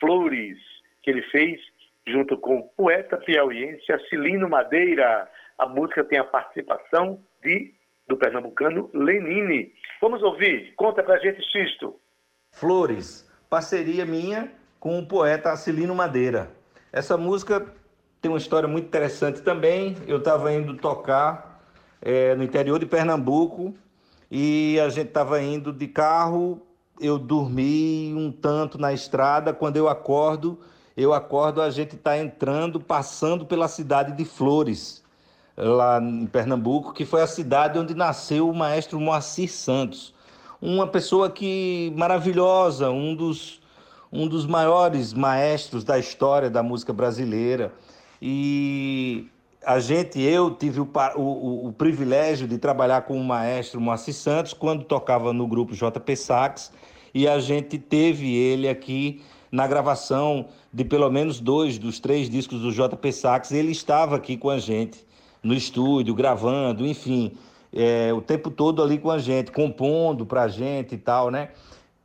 Flores, 0.00 0.58
que 1.02 1.10
ele 1.10 1.22
fez 1.22 1.60
junto 2.06 2.36
com 2.38 2.58
o 2.58 2.68
poeta 2.68 3.16
piauiense 3.16 3.92
Acilino 3.92 4.48
Madeira. 4.48 5.28
A 5.58 5.66
música 5.66 6.04
tem 6.04 6.18
a 6.18 6.24
participação 6.24 7.20
de, 7.42 7.74
do 8.08 8.16
pernambucano 8.16 8.90
Lenine. 8.94 9.72
Vamos 10.00 10.22
ouvir. 10.22 10.74
Conta 10.76 11.02
para 11.02 11.14
a 11.14 11.18
gente, 11.18 11.42
Xisto. 11.50 11.96
Flores, 12.52 13.30
parceria 13.50 14.06
minha 14.06 14.52
com 14.78 14.98
o 14.98 15.06
poeta 15.06 15.50
Acilino 15.50 15.94
Madeira. 15.94 16.50
Essa 16.92 17.16
música 17.16 17.66
tem 18.20 18.30
uma 18.30 18.38
história 18.38 18.68
muito 18.68 18.86
interessante 18.86 19.42
também. 19.42 19.96
Eu 20.06 20.18
estava 20.18 20.52
indo 20.52 20.76
tocar 20.76 21.62
é, 22.00 22.34
no 22.34 22.44
interior 22.44 22.78
de 22.78 22.86
Pernambuco 22.86 23.74
e 24.30 24.78
a 24.80 24.88
gente 24.88 25.08
estava 25.08 25.40
indo 25.42 25.72
de 25.72 25.86
carro. 25.88 26.62
Eu 27.00 27.18
dormi 27.18 28.14
um 28.14 28.32
tanto 28.32 28.78
na 28.78 28.92
estrada. 28.92 29.52
Quando 29.52 29.76
eu 29.76 29.88
acordo, 29.88 30.58
eu 30.96 31.12
acordo, 31.12 31.60
a 31.60 31.70
gente 31.70 31.96
está 31.96 32.16
entrando, 32.16 32.80
passando 32.80 33.44
pela 33.44 33.68
cidade 33.68 34.12
de 34.12 34.24
Flores. 34.24 35.04
Lá 35.56 36.00
em 36.00 36.26
Pernambuco, 36.26 36.92
que 36.92 37.04
foi 37.04 37.22
a 37.22 37.26
cidade 37.26 37.78
onde 37.78 37.94
nasceu 37.94 38.48
o 38.48 38.54
maestro 38.54 39.00
Moacir 39.00 39.50
Santos. 39.50 40.14
Uma 40.60 40.86
pessoa 40.86 41.30
que 41.30 41.92
maravilhosa, 41.96 42.90
um 42.90 43.14
dos, 43.14 43.60
um 44.12 44.26
dos 44.28 44.46
maiores 44.46 45.12
maestros 45.12 45.84
da 45.84 45.98
história 45.98 46.50
da 46.50 46.62
música 46.62 46.92
brasileira. 46.92 47.72
E 48.20 49.26
a 49.64 49.78
gente, 49.78 50.20
eu 50.20 50.50
tive 50.50 50.80
o, 50.80 50.90
o, 51.16 51.68
o, 51.68 51.72
privilégio 51.72 52.46
de 52.46 52.58
trabalhar 52.58 53.02
com 53.02 53.18
o 53.18 53.24
maestro 53.24 53.80
Moacir 53.80 54.14
Santos 54.14 54.52
quando 54.52 54.84
tocava 54.84 55.32
no 55.32 55.46
grupo 55.46 55.74
JP 55.74 56.16
Sax 56.16 56.72
e 57.12 57.26
a 57.26 57.38
gente 57.38 57.78
teve 57.78 58.34
ele 58.34 58.68
aqui 58.68 59.22
na 59.50 59.66
gravação 59.66 60.48
de 60.72 60.84
pelo 60.84 61.10
menos 61.10 61.40
dois 61.40 61.78
dos 61.78 61.98
três 61.98 62.28
discos 62.28 62.60
do 62.60 62.72
JP 62.72 63.12
Sax. 63.12 63.52
Ele 63.52 63.72
estava 63.72 64.16
aqui 64.16 64.36
com 64.36 64.50
a 64.50 64.58
gente 64.58 65.06
no 65.42 65.54
estúdio, 65.54 66.14
gravando, 66.14 66.86
enfim, 66.86 67.32
é, 67.72 68.12
o 68.12 68.20
tempo 68.20 68.50
todo 68.50 68.82
ali 68.82 68.98
com 68.98 69.10
a 69.10 69.18
gente, 69.18 69.52
compondo 69.52 70.24
pra 70.24 70.48
gente 70.48 70.94
e 70.94 70.98
tal, 70.98 71.30
né? 71.30 71.50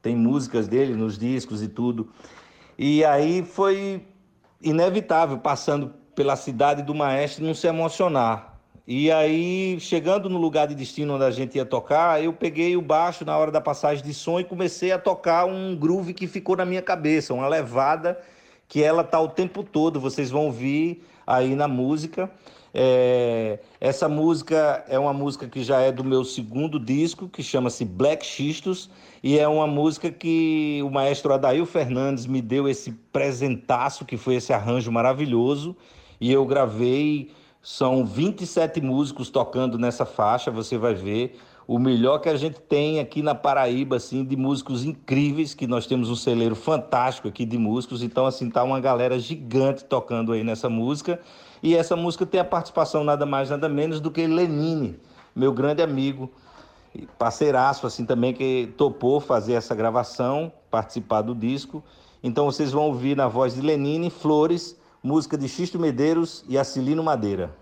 Tem 0.02 0.16
músicas 0.16 0.68
dele 0.68 0.94
nos 0.94 1.18
discos 1.18 1.62
e 1.62 1.68
tudo. 1.68 2.10
E 2.78 3.06
aí 3.06 3.44
foi 3.44 4.04
inevitável, 4.62 5.38
passando 5.38 5.94
pela 6.16 6.36
cidade 6.36 6.84
do 6.84 6.94
maestro 6.94 7.46
não 7.46 7.54
se 7.54 7.68
emocionar. 7.68 8.52
E 8.88 9.12
aí, 9.12 9.80
chegando 9.80 10.30
no 10.30 10.38
lugar 10.38 10.68
de 10.68 10.76
destino 10.76 11.16
onde 11.16 11.24
a 11.24 11.32
gente 11.32 11.56
ia 11.56 11.66
tocar, 11.66 12.22
eu 12.22 12.34
peguei 12.34 12.76
o 12.76 12.82
baixo 12.82 13.24
na 13.24 13.38
hora 13.38 13.52
da 13.52 13.62
passagem 13.62 14.04
de 14.04 14.14
som 14.14 14.40
e 14.40 14.44
comecei 14.44 14.92
a 14.92 15.00
tocar 15.00 15.46
um 15.46 15.76
groove 15.76 16.14
que 16.14 16.28
ficou 16.28 16.58
na 16.58 16.66
minha 16.66 16.82
cabeça, 16.82 17.34
uma 17.34 17.48
levada 17.48 18.20
que 18.68 18.82
ela 18.82 19.04
tá 19.04 19.20
o 19.20 19.28
tempo 19.28 19.64
todo, 19.64 20.00
vocês 20.00 20.32
vão 20.32 20.46
ouvir 20.46 21.04
aí 21.26 21.56
na 21.56 21.68
música. 21.68 22.30
É, 22.74 23.60
essa 23.80 24.08
música 24.08 24.86
é 24.88 24.98
uma 24.98 25.14
música 25.14 25.48
que 25.48 25.64
já 25.64 25.80
é 25.82 25.92
do 25.92 26.04
meu 26.04 26.24
segundo 26.24 26.80
disco, 26.80 27.28
que 27.28 27.44
chama-se 27.44 27.84
Black 27.84 28.26
Xistos, 28.26 28.90
e 29.22 29.38
é 29.38 29.48
uma 29.48 29.68
música 29.68 30.10
que 30.10 30.82
o 30.84 30.90
maestro 30.90 31.34
Adail 31.34 31.66
Fernandes 31.66 32.26
me 32.26 32.42
deu 32.42 32.68
esse 32.68 32.92
presentaço, 33.12 34.06
que 34.06 34.18
foi 34.18 34.36
esse 34.36 34.54
arranjo 34.54 34.92
maravilhoso 34.92 35.76
e 36.22 36.32
eu 36.32 36.46
gravei. 36.46 37.32
São 37.62 38.06
27 38.06 38.80
músicos 38.80 39.30
tocando 39.30 39.78
nessa 39.78 40.06
faixa, 40.06 40.50
você 40.50 40.78
vai 40.78 40.94
ver. 40.94 41.38
O 41.68 41.78
melhor 41.78 42.20
que 42.20 42.30
a 42.30 42.36
gente 42.36 42.60
tem 42.60 43.00
aqui 43.00 43.22
na 43.22 43.36
Paraíba, 43.36 43.98
assim, 43.98 44.26
de 44.26 44.36
músicos 44.36 44.84
incríveis, 44.84 45.54
que 45.54 45.68
nós 45.68 45.86
temos 45.86 46.10
um 46.10 46.16
celeiro 46.16 46.56
fantástico 46.56 47.28
aqui 47.28 47.46
de 47.46 47.58
músicos. 47.58 48.02
Então, 48.02 48.26
assim, 48.26 48.50
tá 48.50 48.64
uma 48.64 48.80
galera 48.80 49.20
gigante 49.20 49.86
tocando 49.86 50.32
aí 50.32 50.44
nessa 50.44 50.70
música. 50.70 51.20
E 51.64 51.76
essa 51.76 51.96
música 51.96 52.26
tem 52.26 52.40
a 52.40 52.46
participação 52.46 53.04
nada 53.04 53.26
mais, 53.26 53.50
nada 53.50 53.70
menos 53.70 54.00
do 54.00 54.10
que 54.10 54.26
Lenine, 54.26 55.00
meu 55.36 55.54
grande 55.54 55.82
amigo, 55.82 56.30
parceiraço, 57.18 57.86
assim, 57.86 58.06
também, 58.06 58.34
que 58.34 58.74
topou 58.78 59.20
fazer 59.20 59.54
essa 59.54 59.76
gravação, 59.76 60.52
participar 60.70 61.22
do 61.22 61.36
disco. 61.36 61.84
Então, 62.24 62.46
vocês 62.46 62.72
vão 62.72 62.84
ouvir 62.84 63.16
na 63.16 63.28
voz 63.28 63.56
de 63.56 63.62
Lenine, 63.62 64.10
Flores, 64.10 64.76
música 65.04 65.38
de 65.38 65.48
Xisto 65.48 65.80
Medeiros 65.80 66.44
e 66.48 66.58
Acilino 66.58 67.04
Madeira. 67.04 67.56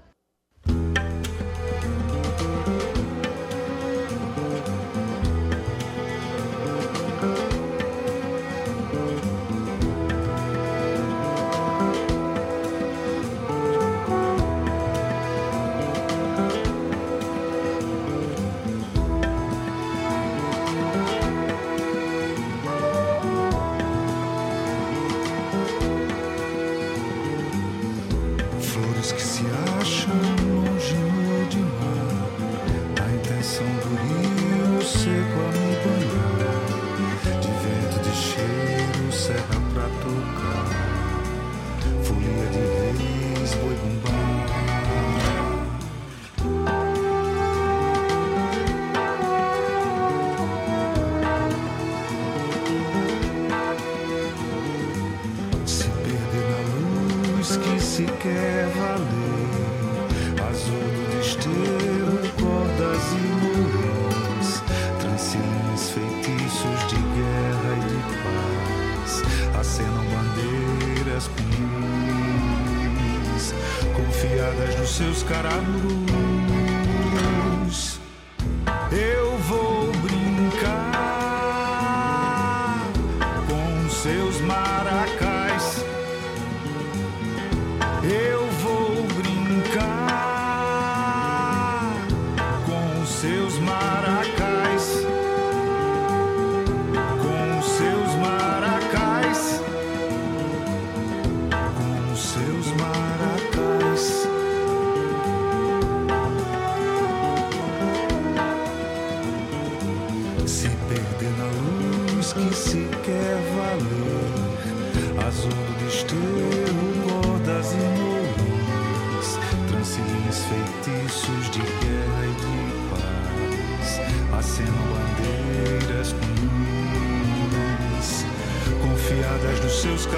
Meus 84.19 84.41
maracás. 84.41 85.48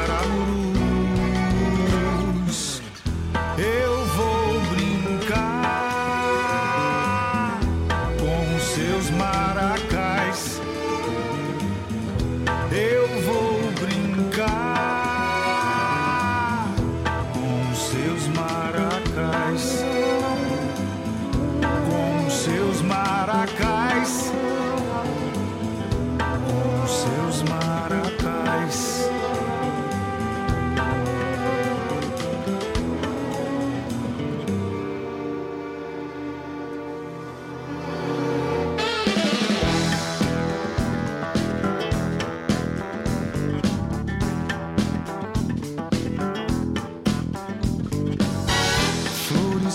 but 0.01 0.09
I'm 0.09 0.50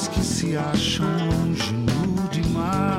que 0.05 0.23
se 0.23 0.55
acham 0.59 1.07
longe 1.17 1.73
no 1.73 2.29
de 2.29 2.47
mar. 2.51 2.99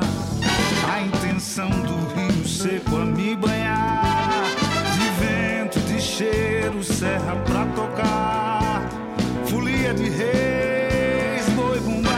A 0.92 1.00
intenção 1.00 1.70
do 1.70 1.96
rio 2.14 2.48
seco 2.48 2.96
a 2.96 3.04
me 3.04 3.36
banhar, 3.36 4.42
de 4.94 5.24
vento, 5.24 5.78
de 5.80 6.00
cheiro, 6.00 6.82
serra 6.82 7.36
pra 7.46 7.64
tocar, 7.66 8.88
folia 9.46 9.94
de 9.94 10.08
reis, 10.08 11.48
boi 11.54 11.78
bumbá. 11.78 12.10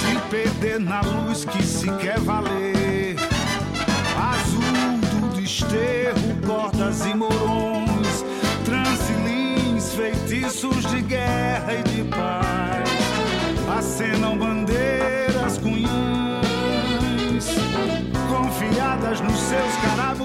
Se 0.00 0.18
perder 0.28 0.80
na 0.80 1.02
luz 1.02 1.44
que 1.44 1.62
se 1.62 1.88
quer 1.98 2.18
valer 2.18 2.57
guerra 11.08 11.72
e 11.74 11.82
de 11.82 12.04
paz. 12.04 12.88
Acenam 13.78 14.36
bandeiras 14.36 15.58
cunhãs, 15.58 15.88
confiadas 18.28 19.20
nos 19.20 19.38
seus 19.40 19.74
caraburus. 19.82 20.17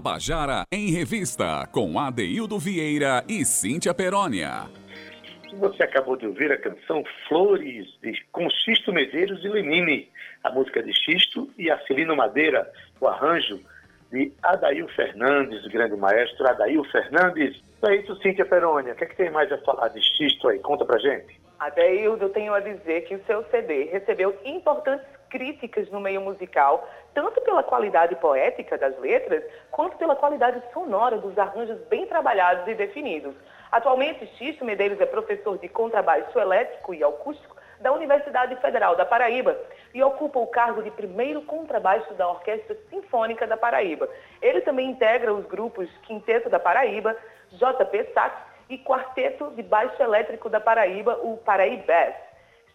Tabajara 0.00 0.64
em 0.72 0.90
Revista, 0.90 1.68
com 1.70 1.98
Adeildo 2.00 2.58
Vieira 2.58 3.22
e 3.28 3.44
Cíntia 3.44 3.92
Perónia. 3.92 4.62
Você 5.58 5.82
acabou 5.82 6.16
de 6.16 6.26
ouvir 6.26 6.50
a 6.50 6.56
canção 6.56 7.04
Flores, 7.28 7.86
de 8.02 8.18
Conchisto 8.32 8.94
Medeiros 8.94 9.44
e 9.44 9.48
Lenine, 9.48 10.08
a 10.42 10.50
música 10.50 10.82
de 10.82 10.90
Xisto 10.94 11.50
e 11.58 11.70
Acilino 11.70 12.16
Madeira, 12.16 12.66
o 12.98 13.06
arranjo 13.06 13.60
de 14.10 14.32
Adail 14.42 14.88
Fernandes, 14.88 15.66
o 15.66 15.70
grande 15.70 15.96
maestro 15.96 16.48
Adail 16.48 16.82
Fernandes. 16.84 17.62
É 17.86 17.96
isso, 17.96 18.16
Cíntia 18.22 18.46
Perônia. 18.46 18.94
O 18.94 18.96
que, 18.96 19.04
é 19.04 19.06
que 19.06 19.16
tem 19.16 19.30
mais 19.30 19.52
a 19.52 19.58
falar 19.58 19.88
de 19.88 20.00
Xisto 20.00 20.48
aí? 20.48 20.60
Conta 20.60 20.86
pra 20.86 20.98
gente. 20.98 21.38
Adeildo, 21.58 22.24
eu 22.24 22.30
tenho 22.30 22.54
a 22.54 22.60
dizer 22.60 23.02
que 23.02 23.16
o 23.16 23.24
seu 23.26 23.44
CD 23.50 23.84
recebeu 23.92 24.34
importantes 24.46 25.19
críticas 25.30 25.88
no 25.90 26.00
meio 26.00 26.20
musical, 26.20 26.86
tanto 27.14 27.40
pela 27.40 27.62
qualidade 27.62 28.14
poética 28.16 28.76
das 28.76 28.98
letras, 28.98 29.42
quanto 29.70 29.96
pela 29.96 30.14
qualidade 30.14 30.62
sonora 30.72 31.16
dos 31.16 31.38
arranjos 31.38 31.78
bem 31.88 32.06
trabalhados 32.06 32.66
e 32.68 32.74
definidos. 32.74 33.34
Atualmente, 33.72 34.26
Xisto 34.36 34.64
Medeiros 34.64 35.00
é 35.00 35.06
professor 35.06 35.56
de 35.56 35.68
contrabaixo 35.68 36.38
elétrico 36.38 36.92
e 36.92 37.02
acústico 37.02 37.56
da 37.80 37.92
Universidade 37.92 38.54
Federal 38.56 38.94
da 38.94 39.06
Paraíba 39.06 39.56
e 39.94 40.02
ocupa 40.02 40.38
o 40.38 40.46
cargo 40.46 40.82
de 40.82 40.90
primeiro 40.90 41.42
contrabaixo 41.42 42.12
da 42.14 42.28
Orquestra 42.28 42.76
Sinfônica 42.90 43.46
da 43.46 43.56
Paraíba. 43.56 44.08
Ele 44.42 44.60
também 44.60 44.90
integra 44.90 45.32
os 45.32 45.46
grupos 45.46 45.88
Quinteto 46.02 46.50
da 46.50 46.58
Paraíba, 46.58 47.16
JP 47.52 48.12
Sax 48.12 48.36
e 48.68 48.78
Quarteto 48.78 49.50
de 49.52 49.62
Baixo 49.62 50.00
Elétrico 50.02 50.48
da 50.48 50.60
Paraíba, 50.60 51.18
o 51.22 51.38
Paraibés. 51.38 52.14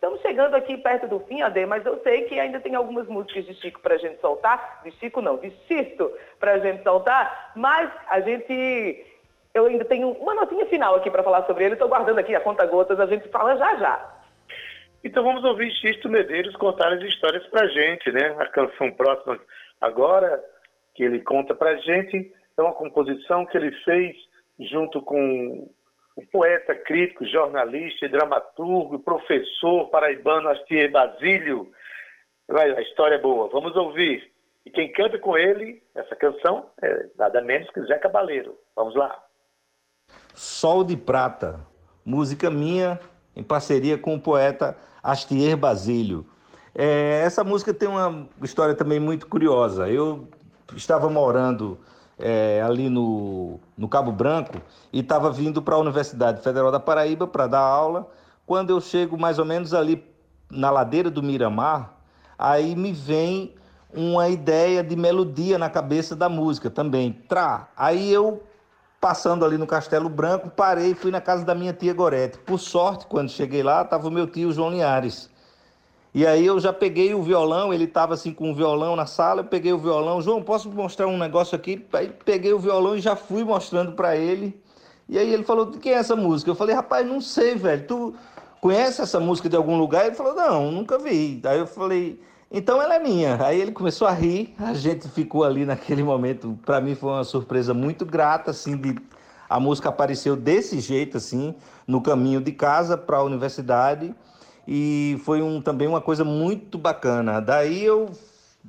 Estamos 0.05 0.21
chegando 0.21 0.53
aqui 0.53 0.77
perto 0.77 1.07
do 1.07 1.19
fim, 1.21 1.41
Ade, 1.41 1.65
mas 1.65 1.83
eu 1.83 1.99
sei 2.03 2.25
que 2.25 2.39
ainda 2.39 2.59
tem 2.59 2.75
algumas 2.75 3.07
músicas 3.07 3.43
de 3.43 3.55
Chico 3.55 3.81
para 3.81 3.95
a 3.95 3.97
gente 3.97 4.21
soltar. 4.21 4.81
De 4.83 4.91
Chico 4.99 5.19
não, 5.19 5.37
de 5.37 5.49
Xisto 5.67 6.13
para 6.39 6.53
a 6.53 6.59
gente 6.59 6.83
soltar. 6.83 7.51
Mas 7.55 7.91
a 8.07 8.19
gente... 8.19 9.03
Eu 9.51 9.65
ainda 9.65 9.83
tenho 9.83 10.11
uma 10.11 10.35
notinha 10.35 10.67
final 10.67 10.93
aqui 10.93 11.09
para 11.09 11.23
falar 11.23 11.43
sobre 11.47 11.63
ele. 11.63 11.73
Estou 11.73 11.89
guardando 11.89 12.19
aqui 12.19 12.35
a 12.35 12.39
conta 12.39 12.67
gotas, 12.67 12.99
a 12.99 13.07
gente 13.07 13.27
fala 13.29 13.57
já 13.57 13.77
já. 13.77 14.21
Então 15.03 15.23
vamos 15.23 15.43
ouvir 15.43 15.71
Xisto 15.71 16.07
Medeiros 16.07 16.55
contar 16.55 16.93
as 16.93 17.01
histórias 17.01 17.43
pra 17.47 17.65
gente, 17.65 18.11
né? 18.11 18.35
A 18.37 18.45
canção 18.45 18.91
próxima 18.91 19.39
agora, 19.81 20.39
que 20.93 21.03
ele 21.03 21.21
conta 21.21 21.55
pra 21.55 21.77
gente, 21.77 22.31
é 22.55 22.61
uma 22.61 22.73
composição 22.73 23.43
que 23.43 23.57
ele 23.57 23.71
fez 23.83 24.15
junto 24.59 25.01
com 25.01 25.67
poeta, 26.31 26.73
crítico, 26.75 27.25
jornalista, 27.25 28.07
dramaturgo, 28.07 28.99
professor 28.99 29.89
paraibano 29.89 30.49
Astier 30.49 30.91
Basílio. 30.91 31.71
Vai, 32.47 32.71
a 32.71 32.81
história 32.81 33.15
é 33.15 33.21
boa, 33.21 33.49
vamos 33.49 33.75
ouvir. 33.75 34.31
E 34.65 34.69
quem 34.69 34.91
canta 34.91 35.19
com 35.19 35.37
ele 35.37 35.83
essa 35.93 36.15
canção 36.15 36.69
é 36.81 37.07
nada 37.17 37.41
menos 37.41 37.69
que 37.71 37.81
Zé 37.81 37.97
Cabaleiro. 37.99 38.57
Vamos 38.75 38.95
lá. 38.95 39.23
Sol 40.33 40.83
de 40.83 40.97
Prata, 40.97 41.59
música 42.03 42.49
minha 42.49 42.99
em 43.35 43.43
parceria 43.43 43.97
com 43.97 44.15
o 44.15 44.19
poeta 44.19 44.77
Astier 45.03 45.57
Basílio. 45.57 46.25
É, 46.73 47.21
essa 47.23 47.43
música 47.43 47.73
tem 47.73 47.87
uma 47.87 48.27
história 48.43 48.75
também 48.75 48.99
muito 48.99 49.27
curiosa. 49.27 49.89
Eu 49.89 50.27
estava 50.75 51.09
morando 51.09 51.79
é, 52.19 52.61
ali 52.61 52.89
no, 52.89 53.59
no 53.77 53.87
Cabo 53.87 54.11
Branco 54.11 54.61
e 54.91 54.99
estava 54.99 55.31
vindo 55.31 55.61
para 55.61 55.75
a 55.75 55.79
Universidade 55.79 56.41
Federal 56.41 56.71
da 56.71 56.79
Paraíba 56.79 57.27
para 57.27 57.47
dar 57.47 57.59
aula. 57.59 58.07
Quando 58.45 58.69
eu 58.69 58.79
chego 58.79 59.17
mais 59.17 59.39
ou 59.39 59.45
menos 59.45 59.73
ali 59.73 60.03
na 60.49 60.69
ladeira 60.69 61.09
do 61.09 61.23
Miramar, 61.23 61.93
aí 62.37 62.75
me 62.75 62.91
vem 62.91 63.53
uma 63.93 64.27
ideia 64.29 64.83
de 64.83 64.95
melodia 64.95 65.57
na 65.57 65.69
cabeça 65.69 66.15
da 66.15 66.29
música 66.29 66.69
também. 66.69 67.13
Tra. 67.27 67.69
Aí 67.75 68.11
eu 68.11 68.43
passando 68.99 69.45
ali 69.45 69.57
no 69.57 69.67
Castelo 69.67 70.09
Branco, 70.09 70.49
parei 70.49 70.91
e 70.91 70.95
fui 70.95 71.11
na 71.11 71.21
casa 71.21 71.45
da 71.45 71.53
minha 71.53 71.71
tia 71.71 71.93
Gorete. 71.93 72.39
Por 72.39 72.59
sorte, 72.59 73.05
quando 73.05 73.29
cheguei 73.29 73.61
lá, 73.61 73.83
estava 73.83 74.07
o 74.07 74.11
meu 74.11 74.25
tio 74.25 74.51
João 74.51 74.71
Linhares. 74.71 75.29
E 76.15 76.25
aí 76.25 76.45
eu 76.45 76.57
já 76.61 76.71
peguei 76.71 77.13
o 77.13 77.21
violão, 77.21 77.73
ele 77.73 77.83
estava 77.83 78.13
assim 78.13 78.31
com 78.31 78.49
o 78.49 78.55
violão 78.55 78.95
na 78.95 79.05
sala, 79.05 79.41
eu 79.41 79.45
peguei 79.45 79.73
o 79.73 79.77
violão, 79.77 80.21
João, 80.21 80.41
posso 80.41 80.71
mostrar 80.71 81.07
um 81.07 81.17
negócio 81.17 81.57
aqui? 81.57 81.85
Aí 81.91 82.09
peguei 82.23 82.53
o 82.53 82.57
violão 82.57 82.95
e 82.95 83.01
já 83.01 83.17
fui 83.17 83.43
mostrando 83.43 83.91
para 83.91 84.15
ele. 84.15 84.57
E 85.09 85.19
aí 85.19 85.33
ele 85.33 85.43
falou, 85.43 85.69
de 85.69 85.77
quem 85.77 85.91
é 85.91 85.95
essa 85.95 86.15
música? 86.15 86.49
Eu 86.49 86.55
falei, 86.55 86.73
rapaz, 86.73 87.05
não 87.05 87.19
sei, 87.19 87.55
velho, 87.55 87.85
tu 87.85 88.15
conhece 88.61 89.01
essa 89.01 89.19
música 89.19 89.49
de 89.49 89.57
algum 89.57 89.77
lugar? 89.77 90.05
Ele 90.05 90.15
falou, 90.15 90.33
não, 90.33 90.71
nunca 90.71 90.97
vi. 90.97 91.41
Aí 91.43 91.59
eu 91.59 91.67
falei, 91.67 92.17
então 92.49 92.81
ela 92.81 92.95
é 92.95 92.99
minha. 92.99 93.37
Aí 93.45 93.59
ele 93.59 93.73
começou 93.73 94.07
a 94.07 94.11
rir, 94.11 94.55
a 94.57 94.73
gente 94.73 95.09
ficou 95.09 95.43
ali 95.43 95.65
naquele 95.65 96.01
momento. 96.01 96.57
Para 96.65 96.79
mim 96.79 96.95
foi 96.95 97.09
uma 97.09 97.25
surpresa 97.25 97.73
muito 97.73 98.05
grata, 98.05 98.51
assim, 98.51 98.77
de 98.77 98.95
a 99.49 99.59
música 99.59 99.89
apareceu 99.89 100.37
desse 100.37 100.79
jeito, 100.79 101.17
assim, 101.17 101.53
no 101.85 101.99
caminho 101.99 102.39
de 102.39 102.53
casa 102.53 102.95
para 102.95 103.17
a 103.17 103.23
universidade 103.23 104.15
e 104.67 105.19
foi 105.23 105.41
um, 105.41 105.61
também 105.61 105.87
uma 105.87 106.01
coisa 106.01 106.23
muito 106.23 106.77
bacana. 106.77 107.39
Daí 107.39 107.83
eu 107.83 108.11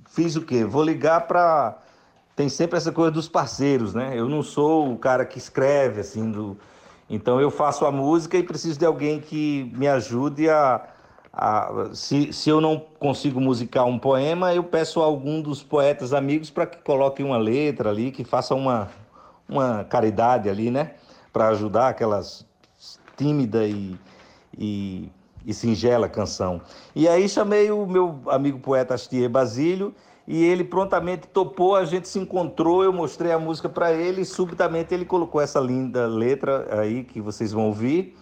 fiz 0.08 0.36
o 0.36 0.42
quê? 0.42 0.64
Vou 0.64 0.82
ligar 0.82 1.26
para 1.26 1.78
tem 2.34 2.50
sempre 2.50 2.76
essa 2.76 2.92
coisa 2.92 3.10
dos 3.10 3.28
parceiros, 3.28 3.94
né? 3.94 4.12
Eu 4.14 4.28
não 4.28 4.42
sou 4.42 4.92
o 4.92 4.98
cara 4.98 5.24
que 5.24 5.38
escreve 5.38 6.00
assim 6.00 6.30
do 6.30 6.56
então 7.08 7.40
eu 7.40 7.50
faço 7.50 7.86
a 7.86 7.92
música 7.92 8.36
e 8.36 8.42
preciso 8.42 8.78
de 8.78 8.84
alguém 8.84 9.20
que 9.20 9.72
me 9.76 9.86
ajude 9.86 10.50
a, 10.50 10.82
a 11.32 11.90
se, 11.92 12.32
se 12.32 12.50
eu 12.50 12.60
não 12.60 12.78
consigo 12.98 13.40
musicar 13.40 13.86
um 13.86 13.98
poema, 13.98 14.52
eu 14.52 14.64
peço 14.64 15.00
a 15.00 15.04
algum 15.04 15.40
dos 15.40 15.62
poetas 15.62 16.12
amigos 16.12 16.50
para 16.50 16.66
que 16.66 16.78
coloque 16.78 17.22
uma 17.22 17.38
letra 17.38 17.90
ali, 17.90 18.10
que 18.10 18.24
faça 18.24 18.54
uma 18.54 18.88
uma 19.48 19.84
caridade 19.84 20.48
ali, 20.48 20.70
né? 20.70 20.94
Para 21.32 21.48
ajudar 21.48 21.88
aquelas 21.88 22.44
tímida 23.16 23.66
e, 23.66 23.96
e 24.56 25.10
e 25.46 25.54
singela 25.54 26.08
canção. 26.08 26.60
E 26.94 27.08
aí 27.08 27.28
chamei 27.28 27.70
o 27.70 27.86
meu 27.86 28.20
amigo 28.26 28.58
poeta 28.58 28.94
Astier 28.94 29.30
Basílio 29.30 29.94
e 30.26 30.42
ele 30.42 30.64
prontamente 30.64 31.28
topou, 31.28 31.76
a 31.76 31.84
gente 31.84 32.08
se 32.08 32.18
encontrou, 32.18 32.82
eu 32.82 32.92
mostrei 32.92 33.30
a 33.30 33.38
música 33.38 33.68
para 33.68 33.92
ele 33.92 34.22
e 34.22 34.24
subitamente 34.24 34.92
ele 34.92 35.04
colocou 35.04 35.40
essa 35.40 35.60
linda 35.60 36.08
letra 36.08 36.66
aí 36.80 37.04
que 37.04 37.20
vocês 37.20 37.52
vão 37.52 37.66
ouvir. 37.66 38.18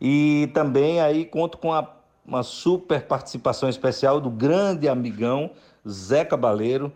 E 0.00 0.48
também 0.54 1.00
aí 1.00 1.24
conto 1.24 1.58
com 1.58 1.72
a, 1.72 1.88
uma 2.24 2.44
super 2.44 3.02
participação 3.06 3.68
especial 3.68 4.20
do 4.20 4.30
grande 4.30 4.88
amigão 4.88 5.50
Zé 5.88 6.24
Cabaleiro, 6.24 6.92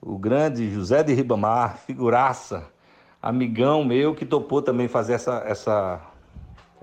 o 0.00 0.16
grande 0.16 0.70
José 0.70 1.02
de 1.02 1.12
Ribamar, 1.12 1.76
figuraça, 1.78 2.66
amigão 3.20 3.84
meu 3.84 4.14
que 4.14 4.24
topou 4.24 4.62
também 4.62 4.88
fazer 4.88 5.14
essa, 5.14 5.42
essa 5.46 6.00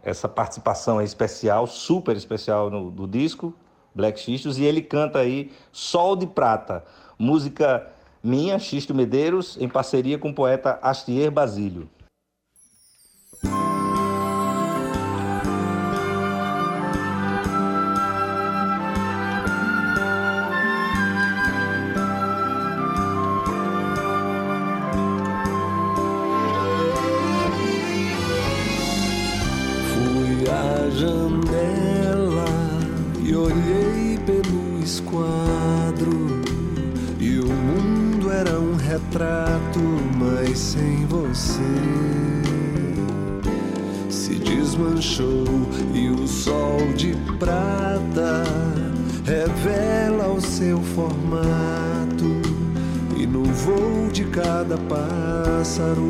essa 0.04 0.28
participação 0.28 1.02
especial, 1.02 1.68
super 1.68 2.16
especial 2.16 2.70
no, 2.70 2.89
do 2.89 3.08
disco 3.08 3.54
Black 3.93 4.20
Xistos, 4.20 4.58
e 4.58 4.64
ele 4.64 4.82
canta 4.82 5.20
aí 5.20 5.52
Sol 5.72 6.16
de 6.16 6.26
Prata, 6.26 6.84
música 7.20 7.88
minha, 8.24 8.58
Xisto 8.58 8.93
Medeiros, 8.93 9.58
em 9.60 9.68
parceria 9.68 10.18
com 10.18 10.30
o 10.30 10.34
poeta 10.34 10.80
Astier 10.82 11.32
Basílio. 11.32 11.89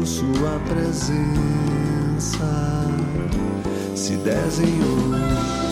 Sua 0.05 0.59
presença 0.67 1.21
se 3.95 4.15
desenhou. 4.17 5.15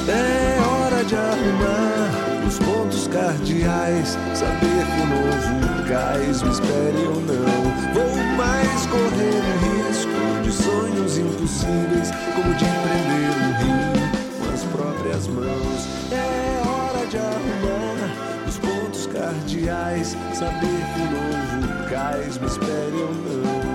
É 0.07 0.59
hora 0.61 1.03
de 1.03 1.15
arrumar 1.15 2.47
os 2.47 2.59
pontos 2.59 3.07
cardeais, 3.07 4.17
saber 4.33 4.85
que 4.85 5.01
o 5.01 5.07
novo 5.07 5.87
cais 5.87 6.41
me 6.43 6.49
espere 6.49 7.07
ou 7.07 7.21
não. 7.21 7.93
Vou 7.93 8.15
mais 8.37 8.85
correr 8.87 9.41
o 9.41 9.53
risco 9.87 10.43
de 10.43 10.51
sonhos 10.51 11.17
impossíveis, 11.17 12.11
como 12.35 12.53
de 12.55 12.65
prender 12.65 13.31
um 13.35 13.51
rio 13.63 13.93
com 14.39 14.53
as 14.53 14.63
próprias 14.63 15.27
mãos. 15.27 15.87
É 16.11 16.61
hora 16.67 17.05
de 17.07 17.17
arrumar 17.17 18.47
os 18.47 18.57
pontos 18.57 19.07
cardeais, 19.07 20.15
saber 20.33 20.83
que 20.93 21.01
o 21.01 21.09
novo 21.11 21.89
cais 21.89 22.37
me 22.37 22.47
espere 22.47 22.95
ou 22.95 23.13
não. 23.13 23.68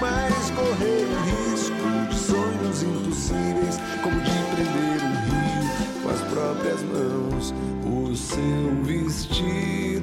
Mais 0.00 0.50
correr 0.50 1.06
risco 1.24 1.88
de 2.10 2.18
sonhos 2.18 2.82
impossíveis, 2.82 3.78
como 4.02 4.20
de 4.20 4.30
prender 4.54 5.02
um 5.02 5.14
rio 5.24 6.02
com 6.02 6.10
as 6.10 6.20
próprias 6.20 6.82
mãos. 6.82 7.54
O 7.84 8.14
seu 8.14 8.84
vestido 8.84 9.95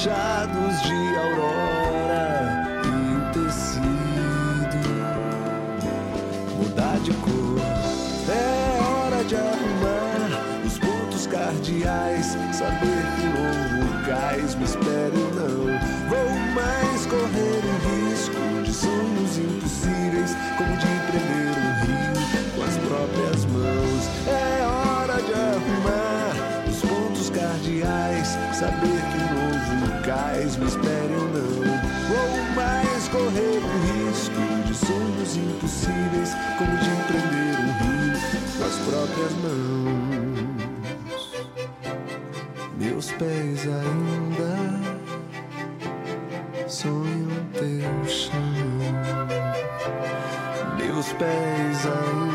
manchados 0.00 0.80
de 0.82 1.16
aurora 1.18 2.72
e 2.86 3.32
tecido 3.34 4.80
mudar 6.56 6.98
de 7.00 7.12
cor. 7.12 7.60
É 8.30 8.80
hora 8.80 9.22
de 9.24 9.36
arrumar 9.36 10.64
os 10.64 10.78
pontos 10.78 11.26
cardeais, 11.26 12.28
saber 12.52 13.04
que 13.16 13.26
novo 13.26 14.06
cais 14.06 14.54
me 14.54 14.64
espere 14.64 15.29
como 36.60 36.76
de 36.76 36.90
prender 37.08 37.56
um 37.58 37.72
rio 37.80 38.12
com 38.58 38.64
as 38.64 38.76
próprias 38.84 39.32
mãos. 39.40 40.50
Meus 42.76 43.06
pés 43.12 43.66
ainda 43.66 44.54
sonham 46.68 47.46
teu 47.54 48.04
chão. 48.06 48.34
Meus 50.76 51.08
pés 51.14 51.86
ainda 51.86 52.29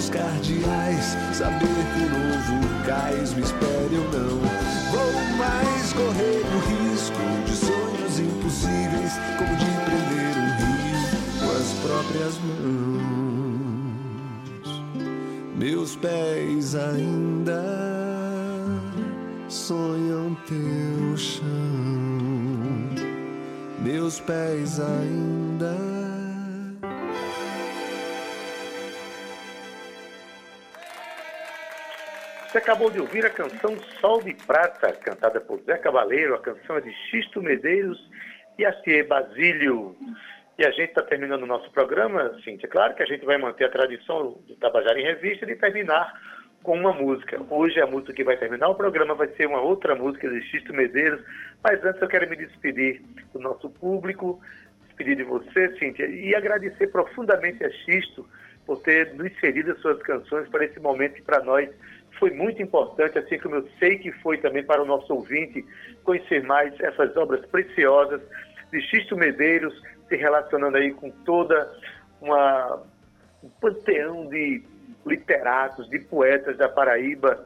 os 0.00 0.08
pontos 0.08 0.08
cardeais, 0.08 1.16
saber 1.34 1.60
que 1.92 2.00
um 2.00 2.08
novo 2.08 2.56
cais 2.86 3.34
me 3.34 3.42
espere 3.42 3.96
ou 3.96 4.04
não. 4.04 4.40
Vou 4.90 5.12
mais 5.36 5.92
correr 5.92 6.42
o 6.54 6.58
risco 6.90 7.22
de 7.44 7.54
sonhos 7.54 8.18
impossíveis, 8.18 9.12
como 9.36 9.54
de 9.56 9.66
prender 9.84 10.36
um 10.38 10.50
rio 10.56 11.02
com 11.40 11.50
as 11.56 11.68
próprias 11.84 12.34
mãos. 12.44 13.90
Meus 15.56 15.96
pés 15.96 16.74
ainda 16.74 17.62
sonham 19.48 20.36
teu 20.46 21.16
chão. 21.16 21.44
Meus 23.82 24.20
pés 24.20 24.80
ainda. 24.80 25.99
Você 32.50 32.58
acabou 32.58 32.90
de 32.90 32.98
ouvir 32.98 33.24
a 33.24 33.30
canção 33.30 33.78
Sol 34.00 34.20
de 34.20 34.34
Prata, 34.34 34.92
cantada 34.94 35.40
por 35.40 35.60
Zé 35.60 35.78
Cabaleiro. 35.78 36.34
A 36.34 36.40
canção 36.40 36.78
é 36.78 36.80
de 36.80 36.92
Xisto 37.08 37.40
Medeiros 37.40 37.96
e 38.58 38.64
Acier 38.66 39.06
Basílio. 39.06 39.96
E 40.58 40.66
a 40.66 40.70
gente 40.72 40.88
está 40.88 41.00
terminando 41.00 41.44
o 41.44 41.46
nosso 41.46 41.70
programa, 41.70 42.36
Cíntia. 42.42 42.68
Claro 42.68 42.96
que 42.96 43.04
a 43.04 43.06
gente 43.06 43.24
vai 43.24 43.38
manter 43.38 43.66
a 43.66 43.70
tradição 43.70 44.36
do 44.48 44.56
Tabajara 44.56 44.98
em 44.98 45.04
Revista 45.04 45.46
de 45.46 45.54
terminar 45.54 46.12
com 46.64 46.76
uma 46.76 46.92
música. 46.92 47.40
Hoje 47.48 47.80
a 47.80 47.86
música 47.86 48.12
que 48.12 48.24
vai 48.24 48.36
terminar 48.36 48.68
o 48.68 48.74
programa 48.74 49.14
vai 49.14 49.28
ser 49.36 49.46
uma 49.46 49.60
outra 49.60 49.94
música 49.94 50.28
de 50.28 50.42
Xisto 50.50 50.74
Medeiros. 50.74 51.22
Mas 51.62 51.84
antes 51.84 52.02
eu 52.02 52.08
quero 52.08 52.28
me 52.28 52.34
despedir 52.34 53.00
do 53.32 53.38
nosso 53.38 53.70
público, 53.70 54.40
despedir 54.88 55.14
de 55.14 55.22
você, 55.22 55.78
Cíntia, 55.78 56.04
e 56.04 56.34
agradecer 56.34 56.88
profundamente 56.88 57.64
a 57.64 57.70
Xisto 57.70 58.28
por 58.66 58.82
ter 58.82 59.14
nos 59.14 59.30
inserido 59.30 59.70
as 59.70 59.78
suas 59.78 60.02
canções 60.02 60.48
para 60.48 60.64
esse 60.64 60.80
momento 60.80 61.14
que 61.14 61.22
para 61.22 61.44
nós 61.44 61.70
foi 62.18 62.30
muito 62.30 62.62
importante, 62.62 63.18
assim 63.18 63.38
como 63.38 63.56
eu 63.56 63.68
sei 63.78 63.98
que 63.98 64.12
foi 64.12 64.38
também 64.38 64.64
para 64.64 64.82
o 64.82 64.86
nosso 64.86 65.12
ouvinte 65.14 65.64
conhecer 66.04 66.42
mais 66.42 66.78
essas 66.80 67.16
obras 67.16 67.44
preciosas 67.46 68.20
de 68.70 68.80
Xisto 68.82 69.16
Medeiros, 69.16 69.74
se 70.08 70.16
relacionando 70.16 70.76
aí 70.76 70.92
com 70.92 71.10
toda 71.10 71.70
uma 72.20 72.82
um 73.42 73.48
panteão 73.60 74.28
de 74.28 74.62
literatos, 75.06 75.88
de 75.88 75.98
poetas 75.98 76.56
da 76.58 76.68
Paraíba 76.68 77.42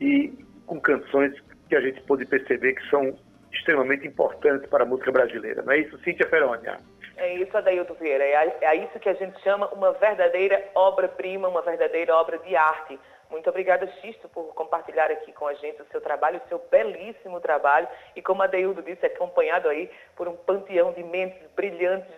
e 0.00 0.32
com 0.66 0.80
canções 0.80 1.34
que 1.68 1.74
a 1.74 1.80
gente 1.80 2.00
pôde 2.02 2.26
perceber 2.26 2.74
que 2.74 2.88
são 2.90 3.18
extremamente 3.52 4.06
importantes 4.06 4.68
para 4.68 4.84
a 4.84 4.86
música 4.86 5.10
brasileira. 5.10 5.62
Não 5.62 5.72
é 5.72 5.78
isso, 5.78 5.98
Cíntia 6.00 6.28
Ferônia? 6.28 6.78
É 7.16 7.34
isso, 7.34 7.56
Adailton 7.56 7.94
Vieira. 7.94 8.24
É, 8.24 8.56
é 8.62 8.76
isso 8.76 8.98
que 8.98 9.08
a 9.08 9.14
gente 9.14 9.38
chama 9.42 9.68
uma 9.68 9.92
verdadeira 9.92 10.62
obra-prima, 10.74 11.48
uma 11.48 11.62
verdadeira 11.62 12.14
obra 12.14 12.38
de 12.38 12.56
arte. 12.56 12.98
Muito 13.30 13.48
obrigada, 13.48 13.86
Xisto, 14.00 14.28
por 14.28 14.52
compartilhar 14.54 15.10
aqui 15.10 15.32
com 15.32 15.46
a 15.46 15.54
gente 15.54 15.80
o 15.80 15.86
seu 15.86 16.00
trabalho, 16.00 16.40
o 16.44 16.48
seu 16.48 16.58
belíssimo 16.70 17.40
trabalho. 17.40 17.86
E 18.16 18.20
como 18.20 18.42
a 18.42 18.46
Deildo 18.48 18.82
disse, 18.82 19.06
acompanhado 19.06 19.68
aí 19.68 19.88
por 20.16 20.26
um 20.26 20.36
panteão 20.36 20.92
de 20.92 21.02
mentes 21.04 21.40
brilhantes, 21.54 22.10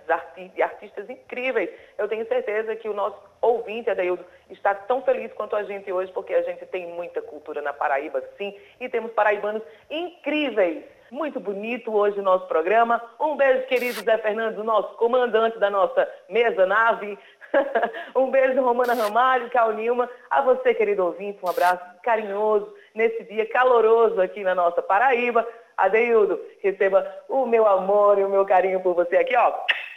de 0.54 0.62
artistas 0.62 1.08
incríveis. 1.10 1.70
Eu 1.98 2.08
tenho 2.08 2.26
certeza 2.26 2.74
que 2.76 2.88
o 2.88 2.94
nosso 2.94 3.18
ouvinte, 3.42 3.90
Adeildo, 3.90 4.24
está 4.48 4.74
tão 4.74 5.02
feliz 5.02 5.32
quanto 5.34 5.54
a 5.54 5.62
gente 5.62 5.92
hoje, 5.92 6.10
porque 6.12 6.32
a 6.32 6.42
gente 6.42 6.64
tem 6.66 6.86
muita 6.86 7.20
cultura 7.20 7.60
na 7.60 7.72
Paraíba, 7.72 8.22
sim, 8.38 8.58
e 8.80 8.88
temos 8.88 9.12
paraibanos 9.12 9.62
incríveis. 9.90 10.84
Muito 11.10 11.38
bonito 11.38 11.94
hoje 11.94 12.18
o 12.18 12.22
nosso 12.22 12.46
programa. 12.46 13.02
Um 13.20 13.36
beijo, 13.36 13.66
querido 13.66 14.00
Zé 14.00 14.16
Fernando, 14.16 14.64
nosso 14.64 14.96
comandante 14.96 15.58
da 15.58 15.68
nossa 15.68 16.08
mesa 16.26 16.64
nave. 16.64 17.18
um 18.16 18.30
beijo, 18.30 18.60
Romana 18.60 18.94
Ramalho, 18.94 19.50
Cal 19.50 19.72
Nilma. 19.72 20.08
A 20.30 20.42
você, 20.42 20.74
querido 20.74 21.04
ouvinte, 21.04 21.38
um 21.42 21.48
abraço 21.48 21.84
carinhoso 22.02 22.72
nesse 22.94 23.24
dia 23.24 23.46
caloroso 23.46 24.20
aqui 24.20 24.42
na 24.42 24.54
nossa 24.54 24.82
Paraíba. 24.82 25.46
Adeildo, 25.76 26.40
receba 26.62 27.06
o 27.28 27.46
meu 27.46 27.66
amor 27.66 28.18
e 28.18 28.24
o 28.24 28.28
meu 28.28 28.44
carinho 28.44 28.80
por 28.80 28.94
você 28.94 29.16
aqui, 29.16 29.34
ó. 29.36 29.52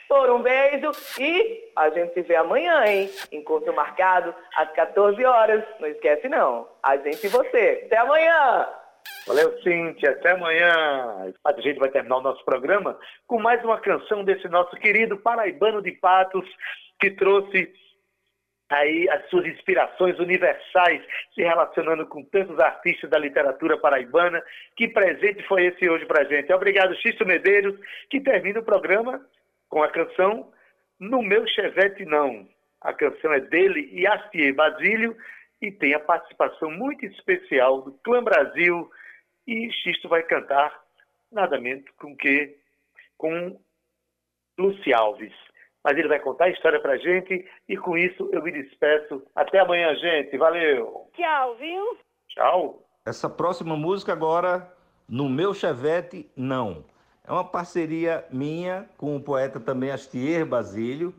Por 0.07 0.29
um 0.29 0.41
beijo 0.41 0.91
e 1.19 1.71
a 1.75 1.89
gente 1.89 2.13
se 2.13 2.21
vê 2.21 2.35
amanhã, 2.35 2.85
hein? 2.85 3.09
Encontro 3.31 3.73
marcado 3.73 4.33
às 4.55 4.71
14 4.71 5.23
horas. 5.25 5.63
Não 5.79 5.87
esquece, 5.87 6.29
não. 6.29 6.67
A 6.81 6.95
gente 6.97 7.25
e 7.25 7.29
você. 7.29 7.83
Até 7.85 7.97
amanhã! 7.97 8.67
Valeu, 9.27 9.57
Cíntia. 9.63 10.11
Até 10.11 10.31
amanhã. 10.31 11.33
A 11.43 11.61
gente 11.61 11.79
vai 11.79 11.89
terminar 11.89 12.17
o 12.17 12.21
nosso 12.21 12.43
programa 12.45 12.97
com 13.27 13.39
mais 13.39 13.63
uma 13.63 13.79
canção 13.79 14.23
desse 14.23 14.47
nosso 14.47 14.75
querido 14.77 15.17
paraibano 15.17 15.81
de 15.81 15.91
Patos, 15.93 16.45
que 16.99 17.11
trouxe 17.11 17.73
aí 18.69 19.07
as 19.09 19.29
suas 19.29 19.45
inspirações 19.45 20.17
universais, 20.19 21.01
se 21.33 21.41
relacionando 21.41 22.05
com 22.07 22.23
tantos 22.23 22.59
artistas 22.59 23.09
da 23.09 23.19
literatura 23.19 23.77
paraibana. 23.77 24.43
Que 24.75 24.87
presente 24.87 25.43
foi 25.47 25.65
esse 25.65 25.89
hoje 25.89 26.05
pra 26.05 26.23
gente. 26.23 26.51
Obrigado, 26.53 26.95
Xisto 26.95 27.25
Medeiros, 27.25 27.79
que 28.09 28.19
termina 28.19 28.59
o 28.59 28.65
programa 28.65 29.25
com 29.69 29.83
a 29.83 29.89
canção 29.89 30.51
No 30.99 31.21
Meu 31.21 31.47
Chevette 31.47 32.05
Não. 32.05 32.47
A 32.81 32.93
canção 32.93 33.33
é 33.33 33.39
dele 33.39 33.89
e 33.91 34.05
Astier 34.05 34.53
Basílio 34.53 35.15
e 35.61 35.71
tem 35.71 35.93
a 35.93 35.99
participação 35.99 36.69
muito 36.69 37.05
especial 37.05 37.81
do 37.81 37.91
Clã 38.03 38.23
Brasil 38.23 38.89
e 39.47 39.71
Xisto 39.71 40.07
vai 40.07 40.23
cantar 40.23 40.79
nada 41.31 41.59
menos 41.59 41.85
com 41.97 42.15
que 42.15 42.55
com 43.17 43.59
Luci 44.57 44.93
Alves 44.93 45.33
mas 45.85 45.95
ele 45.99 46.07
vai 46.07 46.19
contar 46.19 46.45
a 46.45 46.49
história 46.49 46.81
pra 46.81 46.97
gente 46.97 47.45
e 47.69 47.77
com 47.77 47.95
isso 47.95 48.27
eu 48.31 48.41
me 48.41 48.51
despeço. 48.51 49.21
Até 49.35 49.59
amanhã, 49.59 49.93
gente. 49.93 50.35
Valeu. 50.35 51.07
Tchau, 51.13 51.55
viu? 51.57 51.97
Tchau. 52.29 52.83
Essa 53.05 53.29
próxima 53.29 53.77
música 53.77 54.11
agora, 54.11 54.67
No 55.07 55.29
Meu 55.29 55.53
Chevette, 55.53 56.27
Não. 56.35 56.83
É 57.23 57.31
uma 57.31 57.43
parceria 57.43 58.25
minha 58.31 58.89
com 58.97 59.15
o 59.15 59.21
poeta 59.21 59.59
também 59.59 59.91
Astier 59.91 60.43
Basílio. 60.43 61.13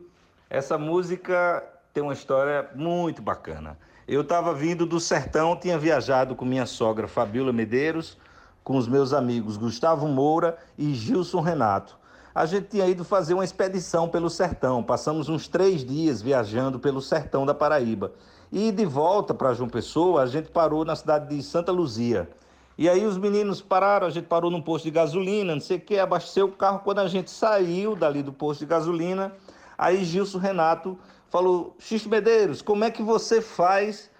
Essa 0.49 0.77
música 0.77 1.63
tem 1.93 2.03
uma 2.03 2.13
história 2.13 2.69
muito 2.75 3.21
bacana. 3.21 3.79
Eu 4.05 4.19
estava 4.19 4.53
vindo 4.53 4.85
do 4.85 4.99
sertão, 4.99 5.57
tinha 5.57 5.77
viajado 5.77 6.35
com 6.35 6.43
minha 6.43 6.65
sogra 6.65 7.07
Fabíola 7.07 7.53
Medeiros, 7.53 8.17
com 8.65 8.75
os 8.75 8.85
meus 8.85 9.13
amigos 9.13 9.55
Gustavo 9.55 10.09
Moura 10.09 10.57
e 10.77 10.93
Gilson 10.93 11.39
Renato 11.39 11.97
a 12.37 12.45
gente 12.45 12.67
tinha 12.67 12.85
ido 12.85 13.03
fazer 13.03 13.33
uma 13.33 13.43
expedição 13.43 14.07
pelo 14.07 14.29
sertão. 14.29 14.83
Passamos 14.83 15.27
uns 15.27 15.47
três 15.47 15.83
dias 15.83 16.21
viajando 16.21 16.77
pelo 16.77 17.01
sertão 17.01 17.47
da 17.47 17.53
Paraíba. 17.53 18.11
E 18.51 18.71
de 18.71 18.85
volta 18.85 19.33
para 19.33 19.55
João 19.55 19.67
Pessoa, 19.67 20.21
a 20.21 20.27
gente 20.27 20.51
parou 20.51 20.85
na 20.85 20.95
cidade 20.95 21.35
de 21.35 21.41
Santa 21.41 21.71
Luzia. 21.71 22.29
E 22.77 22.87
aí 22.87 23.03
os 23.07 23.17
meninos 23.17 23.59
pararam, 23.59 24.05
a 24.05 24.11
gente 24.11 24.25
parou 24.25 24.51
num 24.51 24.61
posto 24.61 24.83
de 24.83 24.91
gasolina, 24.91 25.55
não 25.55 25.59
sei 25.59 25.77
o 25.77 25.81
que, 25.81 25.97
abasteceu 25.97 26.45
o 26.45 26.51
carro. 26.51 26.81
Quando 26.83 26.99
a 26.99 27.07
gente 27.07 27.31
saiu 27.31 27.95
dali 27.95 28.21
do 28.21 28.31
posto 28.31 28.59
de 28.59 28.67
gasolina, 28.67 29.33
aí 29.75 30.05
Gilson 30.05 30.37
Renato 30.37 30.95
falou: 31.31 31.75
Xixi 31.79 32.07
Medeiros, 32.07 32.61
como 32.61 32.83
é 32.83 32.91
que 32.91 33.01
você 33.01 33.41
faz 33.41 34.11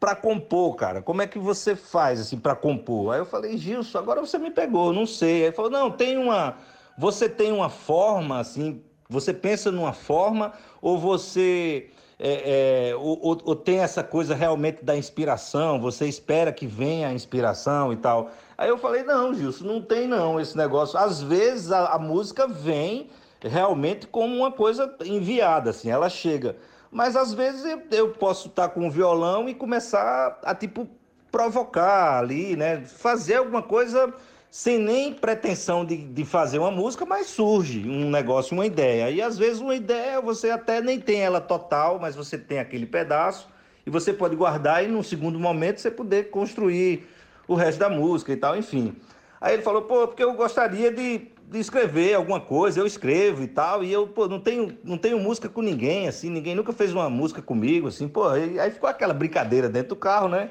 para 0.00 0.16
compor, 0.16 0.74
cara? 0.74 1.02
Como 1.02 1.22
é 1.22 1.26
que 1.28 1.38
você 1.38 1.76
faz 1.76 2.18
assim 2.18 2.36
para 2.36 2.56
compor? 2.56 3.14
Aí 3.14 3.20
eu 3.20 3.26
falei: 3.26 3.56
Gilson, 3.56 3.96
agora 3.96 4.20
você 4.20 4.38
me 4.38 4.50
pegou, 4.50 4.92
não 4.92 5.06
sei. 5.06 5.34
Aí 5.34 5.42
ele 5.42 5.52
falou: 5.52 5.70
não, 5.70 5.88
tem 5.88 6.18
uma 6.18 6.56
você 7.00 7.30
tem 7.30 7.50
uma 7.50 7.70
forma, 7.70 8.38
assim, 8.38 8.82
você 9.08 9.32
pensa 9.32 9.72
numa 9.72 9.94
forma 9.94 10.52
ou 10.82 10.98
você 10.98 11.88
é, 12.18 12.90
é, 12.90 12.94
ou, 12.94 13.40
ou, 13.42 13.56
tem 13.56 13.78
essa 13.78 14.04
coisa 14.04 14.34
realmente 14.34 14.84
da 14.84 14.94
inspiração? 14.94 15.80
Você 15.80 16.06
espera 16.06 16.52
que 16.52 16.66
venha 16.66 17.08
a 17.08 17.12
inspiração 17.14 17.90
e 17.90 17.96
tal? 17.96 18.30
Aí 18.58 18.68
eu 18.68 18.76
falei, 18.76 19.02
não, 19.02 19.32
Gilson, 19.32 19.64
não 19.64 19.80
tem 19.80 20.06
não 20.06 20.38
esse 20.38 20.54
negócio. 20.54 20.98
Às 20.98 21.22
vezes 21.22 21.72
a, 21.72 21.94
a 21.94 21.98
música 21.98 22.46
vem 22.46 23.08
realmente 23.40 24.06
como 24.06 24.36
uma 24.36 24.52
coisa 24.52 24.94
enviada, 25.02 25.70
assim, 25.70 25.88
ela 25.88 26.10
chega. 26.10 26.56
Mas 26.92 27.16
às 27.16 27.32
vezes 27.32 27.64
eu, 27.64 27.82
eu 27.92 28.10
posso 28.10 28.48
estar 28.48 28.68
com 28.68 28.86
o 28.86 28.90
violão 28.90 29.48
e 29.48 29.54
começar 29.54 30.38
a, 30.44 30.54
tipo, 30.54 30.86
provocar 31.32 32.18
ali, 32.18 32.56
né? 32.56 32.84
Fazer 32.84 33.36
alguma 33.36 33.62
coisa 33.62 34.12
sem 34.50 34.78
nem 34.78 35.12
pretensão 35.12 35.84
de, 35.84 35.96
de 35.96 36.24
fazer 36.24 36.58
uma 36.58 36.70
música, 36.70 37.06
mas 37.06 37.28
surge 37.28 37.88
um 37.88 38.10
negócio, 38.10 38.54
uma 38.54 38.66
ideia. 38.66 39.10
E 39.10 39.22
às 39.22 39.38
vezes 39.38 39.60
uma 39.60 39.74
ideia 39.74 40.20
você 40.20 40.50
até 40.50 40.80
nem 40.80 40.98
tem 40.98 41.20
ela 41.20 41.40
total, 41.40 41.98
mas 42.00 42.16
você 42.16 42.36
tem 42.36 42.58
aquele 42.58 42.86
pedaço 42.86 43.48
e 43.86 43.90
você 43.90 44.12
pode 44.12 44.34
guardar 44.34 44.84
e 44.84 44.88
num 44.88 45.02
segundo 45.02 45.38
momento 45.38 45.80
você 45.80 45.90
poder 45.90 46.30
construir 46.30 47.06
o 47.46 47.54
resto 47.54 47.78
da 47.78 47.88
música 47.88 48.32
e 48.32 48.36
tal, 48.36 48.56
enfim. 48.56 48.96
Aí 49.40 49.54
ele 49.54 49.62
falou, 49.62 49.82
pô, 49.82 50.06
porque 50.08 50.22
eu 50.22 50.34
gostaria 50.34 50.90
de, 50.90 51.28
escrever 51.54 52.14
alguma 52.14 52.40
coisa, 52.40 52.78
eu 52.80 52.86
escrevo 52.86 53.42
e 53.42 53.48
tal, 53.48 53.82
e 53.82 53.92
eu, 53.92 54.06
pô, 54.06 54.28
não 54.28 54.38
tenho, 54.38 54.76
não 54.84 54.98
tenho 54.98 55.18
música 55.18 55.48
com 55.48 55.62
ninguém, 55.62 56.06
assim, 56.06 56.28
ninguém 56.28 56.54
nunca 56.54 56.72
fez 56.72 56.92
uma 56.92 57.08
música 57.08 57.40
comigo, 57.40 57.88
assim, 57.88 58.06
pô, 58.06 58.28
aí 58.28 58.70
ficou 58.70 58.88
aquela 58.88 59.14
brincadeira 59.14 59.68
dentro 59.68 59.90
do 59.90 59.96
carro, 59.96 60.28
né? 60.28 60.50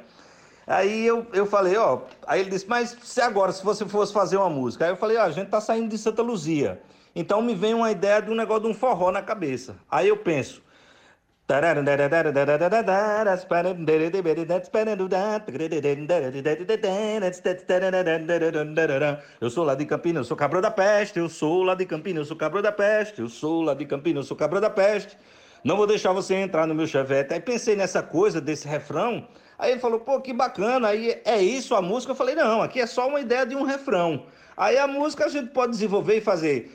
Aí 0.70 1.05
eu, 1.05 1.26
eu 1.34 1.47
falei, 1.47 1.76
ó, 1.78 2.01
aí 2.28 2.41
ele 2.41 2.51
disse, 2.51 2.67
mas 2.70 2.95
se 3.01 3.20
agora, 3.20 3.51
se 3.51 3.63
você 3.63 3.86
fosse 3.88 4.13
fazer 4.13 4.38
uma 4.38 4.51
música? 4.51 4.86
Aí 4.86 4.91
eu 4.91 4.97
falei, 4.97 5.17
ó, 5.17 5.24
a 5.24 5.32
gente 5.32 5.49
tá 5.49 5.59
saindo 5.59 5.89
de 5.89 5.97
Santa 5.97 6.22
Luzia, 6.22 6.80
então 7.15 7.41
me 7.41 7.55
vem 7.55 7.74
uma 7.74 7.89
ideia 7.89 8.22
de 8.22 8.30
um 8.30 8.36
negócio 8.36 8.63
de 8.63 8.70
um 8.70 8.74
forró 8.76 9.11
na 9.11 9.24
cabeça. 9.24 9.76
Aí 9.89 10.07
eu 10.07 10.17
penso, 10.17 10.61
eu 19.41 19.49
sou 19.49 19.63
lá 19.63 19.74
de 19.74 19.84
Campinas, 19.88 20.20
eu 20.20 20.26
sou 20.26 20.38
cabra 20.38 20.61
da 20.61 20.70
peste. 20.70 21.17
Eu 21.17 21.28
sou 21.28 21.63
lá 21.63 21.74
de 21.74 21.88
Campinas, 21.88 22.20
eu 22.20 22.26
sou 22.26 22.38
cabra 22.38 22.61
da 22.61 22.72
peste. 22.72 23.22
Eu 23.22 23.28
sou 23.28 23.63
lá 23.63 23.74
de 23.74 23.84
Campinas, 23.88 24.26
eu 24.26 24.28
sou 24.28 24.38
cabra 24.38 24.61
da 24.61 24.70
peste. 24.70 25.17
Não 25.63 25.76
vou 25.76 25.88
deixar 25.88 26.13
você 26.13 26.36
entrar 26.36 26.67
no 26.67 26.76
meu 26.76 26.86
chevette. 26.86 27.34
Aí 27.34 27.39
pensei 27.39 27.76
nessa 27.76 28.03
coisa, 28.03 28.39
desse 28.39 28.67
refrão. 28.67 29.28
Aí 29.60 29.72
ele 29.72 29.82
falou, 29.82 29.99
pô, 29.99 30.22
que 30.22 30.32
bacana. 30.32 30.88
Aí 30.88 31.22
é 31.26 31.41
isso 31.43 31.76
a 31.76 31.82
música? 31.82 32.14
Eu 32.14 32.16
falei, 32.16 32.34
não, 32.34 32.62
aqui 32.62 32.80
é 32.80 32.88
só 32.88 33.10
uma 33.10 33.20
ideia 33.20 33.45
de 33.45 33.57
um 33.57 33.64
refrão. 33.64 34.26
Aí 34.55 34.78
a 34.78 34.88
música 34.88 35.26
a 35.26 35.30
gente 35.30 35.49
pode 35.49 35.74
desenvolver 35.74 36.18
e 36.18 36.22
fazer. 36.22 36.74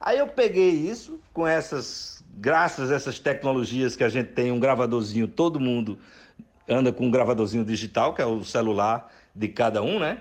Aí 0.00 0.18
eu 0.18 0.28
peguei 0.28 0.70
isso 0.70 1.18
com 1.32 1.46
essas, 1.46 2.22
graças 2.36 2.92
a 2.92 2.94
essas 2.94 3.18
tecnologias 3.18 3.96
que 3.96 4.04
a 4.04 4.08
gente 4.08 4.28
tem 4.28 4.52
um 4.52 4.60
gravadorzinho, 4.60 5.26
todo 5.26 5.58
mundo 5.58 5.98
anda 6.68 6.92
com 6.92 7.06
um 7.06 7.10
gravadorzinho 7.10 7.64
digital, 7.64 8.14
que 8.14 8.22
é 8.22 8.26
o 8.26 8.44
celular 8.44 9.10
de 9.34 9.48
cada 9.48 9.82
um, 9.82 9.98
né? 9.98 10.18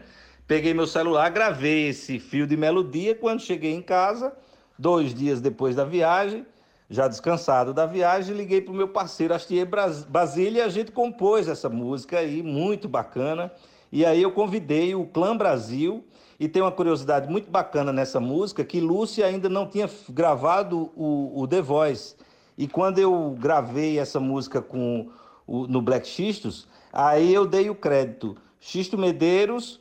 Peguei 0.48 0.74
meu 0.74 0.88
celular, 0.88 1.30
gravei 1.30 1.90
esse 1.90 2.20
fio 2.20 2.48
de 2.48 2.58
melodia. 2.58 3.14
Quando 3.16 3.42
cheguei 3.42 3.74
em 3.74 3.82
casa, 3.82 4.34
dois 4.78 5.14
dias 5.14 5.42
depois 5.42 5.76
da 5.76 5.86
viagem, 5.86 6.46
já 6.90 7.08
descansado 7.08 7.74
da 7.74 7.86
viagem, 7.86 8.36
liguei 8.36 8.62
para 8.62 8.74
o 8.74 8.76
meu 8.76 8.88
parceiro 8.88 9.34
Astier 9.34 9.68
Basília 10.08 10.60
e 10.60 10.66
a 10.66 10.70
gente 10.70 10.92
compôs 10.92 11.48
essa 11.48 11.70
música 11.70 12.20
aí, 12.20 12.44
muito 12.44 12.88
bacana. 12.88 13.52
E 13.92 14.06
aí 14.06 14.22
eu 14.22 14.32
convidei 14.32 14.94
o 14.96 15.06
Clã 15.06 15.36
Brasil, 15.36 16.04
e 16.40 16.48
tem 16.48 16.62
uma 16.62 16.72
curiosidade 16.72 17.30
muito 17.30 17.50
bacana 17.50 17.94
nessa 17.94 18.20
música, 18.20 18.66
que 18.66 18.82
Lúcia 18.82 19.26
ainda 19.26 19.48
não 19.48 19.66
tinha 19.66 19.90
gravado 20.10 20.92
o, 20.96 21.42
o 21.42 21.48
The 21.48 21.62
Voice. 21.62 22.16
E 22.58 22.68
quando 22.68 23.00
eu 23.00 23.36
gravei 23.40 23.98
essa 23.98 24.20
música 24.20 24.62
com 24.62 25.10
o, 25.48 25.68
no 25.68 25.82
Black 25.82 26.08
Xistos, 26.08 26.68
aí 26.92 27.34
eu 27.34 27.46
dei 27.46 27.70
o 27.70 27.76
crédito 27.76 28.36
Xisto 28.60 28.98
Medeiros 28.98 29.80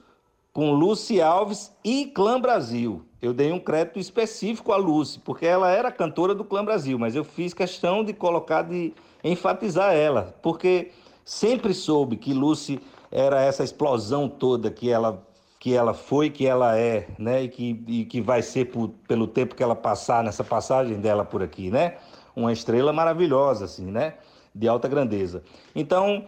com 0.52 0.72
Lucy 0.72 1.20
Alves 1.20 1.74
e 1.82 2.06
Clã 2.06 2.40
Brasil. 2.40 3.02
Eu 3.20 3.32
dei 3.32 3.52
um 3.52 3.58
crédito 3.58 3.98
específico 3.98 4.72
à 4.72 4.76
Lucy, 4.76 5.20
porque 5.20 5.46
ela 5.46 5.70
era 5.70 5.90
cantora 5.90 6.34
do 6.34 6.44
Clã 6.44 6.64
Brasil, 6.64 6.98
mas 6.98 7.14
eu 7.14 7.24
fiz 7.24 7.54
questão 7.54 8.04
de 8.04 8.12
colocar, 8.12 8.62
de 8.62 8.92
enfatizar 9.24 9.94
ela, 9.94 10.34
porque 10.42 10.90
sempre 11.24 11.72
soube 11.72 12.16
que 12.16 12.34
Lucy 12.34 12.80
era 13.10 13.40
essa 13.42 13.62
explosão 13.62 14.28
toda 14.28 14.70
que 14.70 14.90
ela 14.90 15.26
que 15.58 15.72
ela 15.72 15.94
foi, 15.94 16.28
que 16.28 16.44
ela 16.44 16.76
é, 16.76 17.06
né, 17.16 17.44
e 17.44 17.48
que, 17.48 17.84
e 17.86 18.04
que 18.04 18.20
vai 18.20 18.42
ser 18.42 18.64
por, 18.64 18.88
pelo 19.06 19.28
tempo 19.28 19.54
que 19.54 19.62
ela 19.62 19.76
passar 19.76 20.24
nessa 20.24 20.42
passagem 20.42 20.98
dela 20.98 21.24
por 21.24 21.40
aqui, 21.40 21.70
né, 21.70 21.98
uma 22.34 22.52
estrela 22.52 22.92
maravilhosa, 22.92 23.66
assim, 23.66 23.84
né, 23.84 24.14
de 24.52 24.66
alta 24.66 24.88
grandeza. 24.88 25.44
Então, 25.72 26.24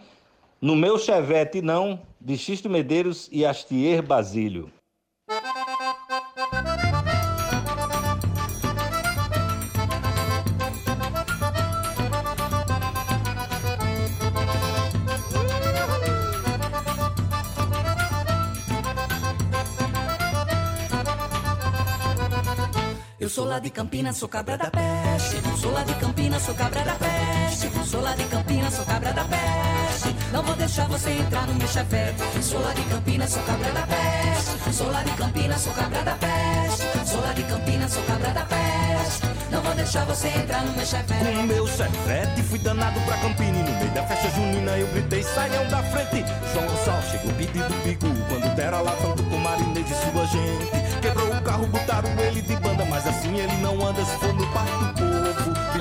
no 0.64 0.74
meu 0.74 0.98
chevette 0.98 1.60
não, 1.60 2.00
de 2.18 2.38
Xisto 2.38 2.70
Medeiros 2.70 3.28
e 3.30 3.44
Astier 3.44 4.02
Basílio. 4.02 4.72
Eu 23.20 23.28
sou 23.28 23.44
lá 23.44 23.58
de 23.58 23.68
Campinas, 23.68 24.16
sou 24.16 24.30
cabra 24.30 24.56
da 24.56 24.70
peste. 24.70 25.60
Sou 25.60 25.72
lá 25.72 25.84
de 25.84 25.94
Campinas, 25.96 26.42
sou 26.42 26.54
cabra 26.54 26.82
da 26.82 26.94
peste. 26.94 27.86
Sou 27.86 28.00
lá 28.00 28.16
de 28.16 28.24
Campinas, 28.24 28.72
sou 28.72 28.84
cabra 28.86 29.12
da 29.12 29.24
peste. 29.24 29.63
Não 30.34 30.42
vou 30.42 30.56
deixar 30.56 30.88
você 30.88 31.10
entrar 31.10 31.46
no 31.46 31.54
meu 31.54 31.68
chevette. 31.68 32.20
Sou 32.42 32.60
lá 32.60 32.72
de 32.72 32.82
Campinas, 32.82 33.30
sou 33.30 33.42
cabra 33.44 33.70
da 33.70 33.86
peste. 33.86 34.74
Sou 34.74 34.90
lá 34.90 35.02
de 35.04 35.12
Campinas, 35.12 35.60
sou 35.60 35.72
cabra 35.72 36.02
da 36.02 36.14
peste. 36.16 37.08
Sou 37.08 37.20
lá 37.20 37.32
de 37.32 37.42
Campinas, 37.44 37.92
sou 37.92 38.02
cabra 38.02 38.30
da 38.32 38.40
peste. 38.40 39.26
Não 39.52 39.62
vou 39.62 39.74
deixar 39.76 40.04
você 40.06 40.26
entrar 40.26 40.64
no 40.64 40.72
meu 40.72 40.84
chevette. 40.84 41.24
Com 41.24 41.42
meu 41.44 41.66
chevette 41.68 42.42
fui 42.42 42.58
danado 42.58 43.00
pra 43.02 43.16
Campina. 43.18 43.58
E 43.58 43.62
no 43.62 43.78
meio 43.78 43.90
da 43.92 44.02
festa 44.02 44.28
junina 44.30 44.76
eu 44.76 44.88
gritei, 44.88 45.22
saiam 45.22 45.68
da 45.68 45.80
frente. 45.84 46.24
João 46.52 46.66
Gonçalves 46.66 47.10
chegou 47.12 47.32
pedindo 47.34 47.84
bigu. 47.84 48.12
Quando 48.28 48.56
dera 48.56 48.80
lá 48.80 48.90
falando 48.90 49.22
com 49.30 49.38
Marinês 49.38 49.88
e 49.88 49.94
sua 49.94 50.26
gente. 50.26 51.00
Quebrou 51.00 51.28
o 51.28 51.42
carro, 51.42 51.66
botaram 51.68 52.10
ele 52.18 52.42
de 52.42 52.56
banda. 52.56 52.84
Mas 52.86 53.06
assim 53.06 53.36
ele 53.38 53.56
não 53.58 53.86
anda 53.86 54.04
se 54.04 54.18
for 54.18 54.34
no 54.34 54.44
parque 54.48 54.78
do 54.78 54.94
povo. 54.94 55.13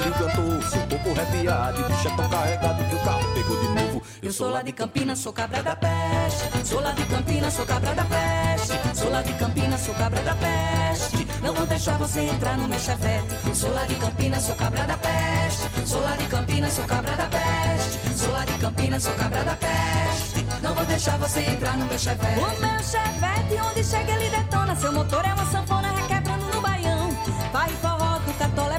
Filho 0.04 0.16
cantou, 0.16 0.62
seu 0.64 0.82
corpo 0.82 1.12
arrepiado. 1.12 1.84
Bicho 1.84 2.08
é 2.10 2.16
tão 2.16 2.30
carregado 2.30 2.84
que 2.84 2.96
o 2.96 3.00
carro 3.00 3.34
pegou 3.34 3.58
de 3.58 3.68
novo. 3.70 4.02
Eu 4.22 4.34
sou 4.34 4.50
lá 4.50 4.62
de 4.62 4.74
Campinas, 4.74 5.20
sou 5.20 5.32
cabra 5.32 5.64
da 5.64 5.76
peste. 5.78 6.68
Sou 6.68 6.82
lá 6.82 6.92
de 6.92 7.06
Campinas, 7.06 7.54
sou 7.54 7.66
cabra 7.66 7.96
da 7.96 8.04
peste. 8.04 8.98
Sou 8.98 9.10
lá 9.10 9.22
de 9.22 9.34
Campinas, 9.34 9.80
sou 9.80 9.96
cabra 9.96 10.22
da 10.22 10.36
peste. 10.36 11.28
Não 11.42 11.54
vou 11.54 11.66
deixar 11.66 11.98
você 11.98 12.20
entrar 12.22 12.58
no 12.58 12.68
meu 12.68 12.80
chevette. 12.80 13.56
Sou 13.56 13.74
lá 13.74 13.86
de 13.86 13.96
Campinas, 13.96 14.44
sou 14.44 14.56
cabra 14.56 14.84
da 14.86 14.98
peste. 14.98 15.88
Sou 15.88 16.02
lá 16.02 16.16
de 16.18 16.26
Campinas, 16.28 16.74
sou 16.74 16.86
cabra 16.86 17.16
da 17.16 17.26
peste. 17.28 18.18
Sou 18.18 18.32
lá 18.34 18.46
de 18.46 18.54
Campinas, 18.58 19.04
sou 19.04 19.14
cabra 19.14 19.44
da 19.44 19.56
peste. 19.56 20.46
Não 20.62 20.76
vou 20.76 20.86
deixar 20.86 21.18
você 21.18 21.40
entrar 21.40 21.78
no 21.78 21.86
meu 21.86 21.98
chevette. 21.98 22.40
O 22.40 22.60
meu 22.60 22.84
chevette, 22.84 23.70
onde 23.70 23.84
chega 23.84 24.12
ele 24.12 24.30
detona. 24.30 24.76
Seu 24.76 24.92
motor 24.92 25.26
é 25.26 25.34
uma 25.34 25.46
sanfona 25.46 25.92
requebrando 25.92 26.46
no 26.54 26.62
baião. 26.62 27.10
Vai 27.54 27.70
forró 27.70 28.20
do 28.20 28.34
catolé 28.38 28.73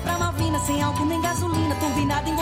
sem 0.60 0.82
álcool 0.82 1.06
nem 1.06 1.20
gasolina, 1.20 1.74
turbinado 1.76 2.28
em 2.28 2.34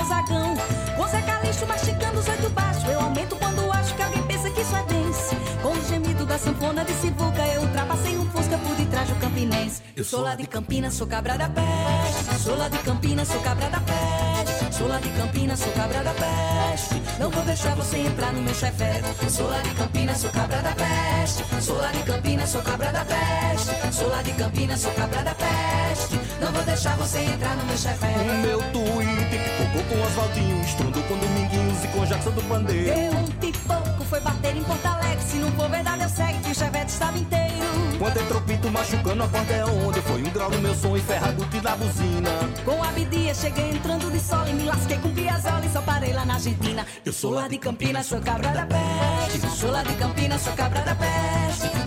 Zé 1.13 1.21
Calixto 1.21 1.67
mastigando 1.67 2.19
os 2.19 2.27
oito 2.27 2.49
baixos. 2.51 2.85
Eu 2.85 3.01
aumento 3.01 3.37
quando 3.37 3.71
acho 3.73 3.95
que 3.95 4.03
alguém 4.03 4.23
pensa 4.23 4.51
que 4.51 4.63
isso 4.63 4.75
é 4.75 4.83
dance. 4.83 5.37
Com 5.61 5.73
o 5.73 5.83
gemido 5.87 6.25
da 6.25 6.39
sanfona 6.39 6.85
de 6.85 6.95
Sivuca, 6.95 7.47
eu 7.49 7.61
ultrapassei 7.61 8.17
um 8.17 8.25
Fusca 8.31 8.57
por 8.57 8.75
detrás 8.77 9.09
do 9.09 9.15
campinense. 9.17 9.83
Eu 9.95 10.05
sou 10.05 10.23
lá 10.23 10.35
de 10.35 10.47
Campinas, 10.47 10.95
sou 10.95 11.07
cabra 11.07 11.37
da 11.37 11.51
peste. 11.51 12.41
Sou 12.43 12.57
lá 12.57 12.69
de 12.69 12.79
Campinas, 12.79 13.29
sou 13.29 13.41
cabra 13.43 13.69
da 13.69 13.81
peste. 13.81 14.75
Sou 14.75 14.89
lá 14.89 14.99
de 14.99 15.09
Campinas, 15.11 15.59
sou 15.59 15.73
cabra 15.73 16.03
da 16.03 16.15
peste. 16.15 17.03
Não 17.21 17.31
vou 17.31 17.43
deixar 17.45 17.77
você 17.77 17.99
entrar 17.99 18.33
no 18.33 18.41
meu 18.41 18.55
chevette. 18.55 19.31
Sou 19.31 19.49
lá 19.49 19.59
de 19.59 19.71
Campinas, 19.75 20.19
sou 20.19 20.31
cabra 20.31 20.63
da 20.63 20.73
peste. 20.73 21.45
Sou 21.63 21.77
lá 21.77 21.93
de 21.93 22.03
Campinas, 22.05 22.49
sou 22.49 22.63
cabra 22.63 22.91
da 22.91 23.05
peste. 23.05 23.95
Sou 23.95 24.09
lá 24.09 24.23
de 24.23 24.33
Campinas, 24.33 24.81
sou 24.81 24.93
cabra 24.93 25.23
da 25.23 25.35
peste. 25.35 26.32
Não 26.43 26.51
vou 26.53 26.63
deixar 26.65 26.97
você 26.97 27.21
entrar 27.21 27.57
no 27.57 27.65
meu 27.67 27.79
chevette. 27.79 28.19
O 28.19 28.39
meu 28.39 28.59
Twitter 28.73 29.41
pipocou 29.59 29.85
com 29.85 30.07
Oswaldinho. 30.07 30.65
Estrondou 30.65 31.03
com 31.05 31.17
Dominguinhos 31.17 31.85
e 31.85 31.89
com 31.89 32.05
Jackson 32.05 32.31
do 32.33 32.43
Pandeiro. 32.43 32.95
Deu 32.95 33.13
um 33.13 33.27
pipoco, 33.27 34.05
foi 34.05 34.21
bater 34.21 34.57
em 34.57 34.65
Porto 34.65 34.87
Alegre. 34.87 35.23
Se 35.23 35.37
não 35.37 35.53
for 35.53 35.71
verdade, 35.71 36.03
eu 36.03 36.09
segue 36.09 36.39
que 36.41 36.51
o 36.51 36.55
chevette 36.55 36.91
estava 36.91 37.17
inteiro. 37.17 37.53
Quando 37.99 38.17
entrou 38.17 38.41
Pinto 38.41 38.69
machucando 38.69 39.23
a 39.23 39.27
acordeão 39.27 39.87
Onde 39.87 40.01
foi 40.01 40.23
um 40.23 40.31
grau 40.31 40.51
no 40.51 40.59
meu 40.59 40.75
som 40.75 40.97
e 40.97 41.01
ferraguti 41.01 41.61
na 41.61 41.77
buzina 41.77 42.31
Com 42.65 42.83
a 42.83 42.89
Abdia 42.89 43.33
cheguei 43.33 43.71
entrando 43.71 44.11
de 44.11 44.19
sol 44.19 44.45
E 44.49 44.53
me 44.55 44.65
lasquei 44.65 44.99
com 44.99 45.11
Piazzolla 45.11 45.65
e 45.65 45.71
só 45.71 45.81
parei 45.83 46.13
lá 46.13 46.25
na 46.25 46.35
Argentina 46.35 46.85
Eu 47.07 47.13
sou 47.13 47.31
lá 47.31 47.47
de 47.47 47.59
Campinas, 47.59 48.07
sou 48.07 48.21
cabra 48.21 48.51
da 48.51 48.67
peste 48.67 49.49
Sou 49.57 49.71
lá 49.71 49.85
de 49.85 49.95
Campinas, 49.95 50.43
sou 50.43 50.53
cabra 50.55 50.81
da 50.81 50.97
peste 50.97 51.22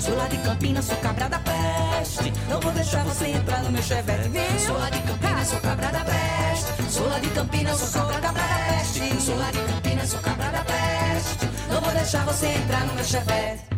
Sou 0.05 0.15
lá 0.15 0.27
de 0.27 0.37
Campinas, 0.37 0.85
sou 0.85 0.97
cabra 0.97 1.27
da 1.27 1.39
peste. 1.39 2.31
Não 2.47 2.61
vou 2.61 2.71
deixar 2.73 3.03
você 3.05 3.25
entrar 3.25 3.63
no 3.63 3.71
meu 3.71 3.81
chevette 3.81 4.29
Sou 4.63 4.77
lá 4.77 4.87
de 4.91 5.01
Campinas, 5.01 5.47
sou 5.47 5.59
cabra 5.59 5.91
da 5.91 6.05
peste. 6.05 6.91
Sou 6.91 7.09
lá 7.09 7.17
de 7.17 7.29
Campinas, 7.31 7.79
sou 7.79 7.89
cabra 7.89 8.21
da 8.21 8.31
peste. 8.31 9.21
Sou 9.21 9.35
lá 9.35 9.49
de 9.49 9.57
Campinas, 9.57 10.09
sou 10.09 10.19
cabra 10.19 10.51
da 10.51 10.63
peste. 10.63 11.49
Não 11.71 11.81
vou 11.81 11.91
deixar 11.91 12.23
você 12.23 12.45
entrar 12.49 12.85
no 12.85 12.93
meu 12.93 13.03
chevette 13.03 13.74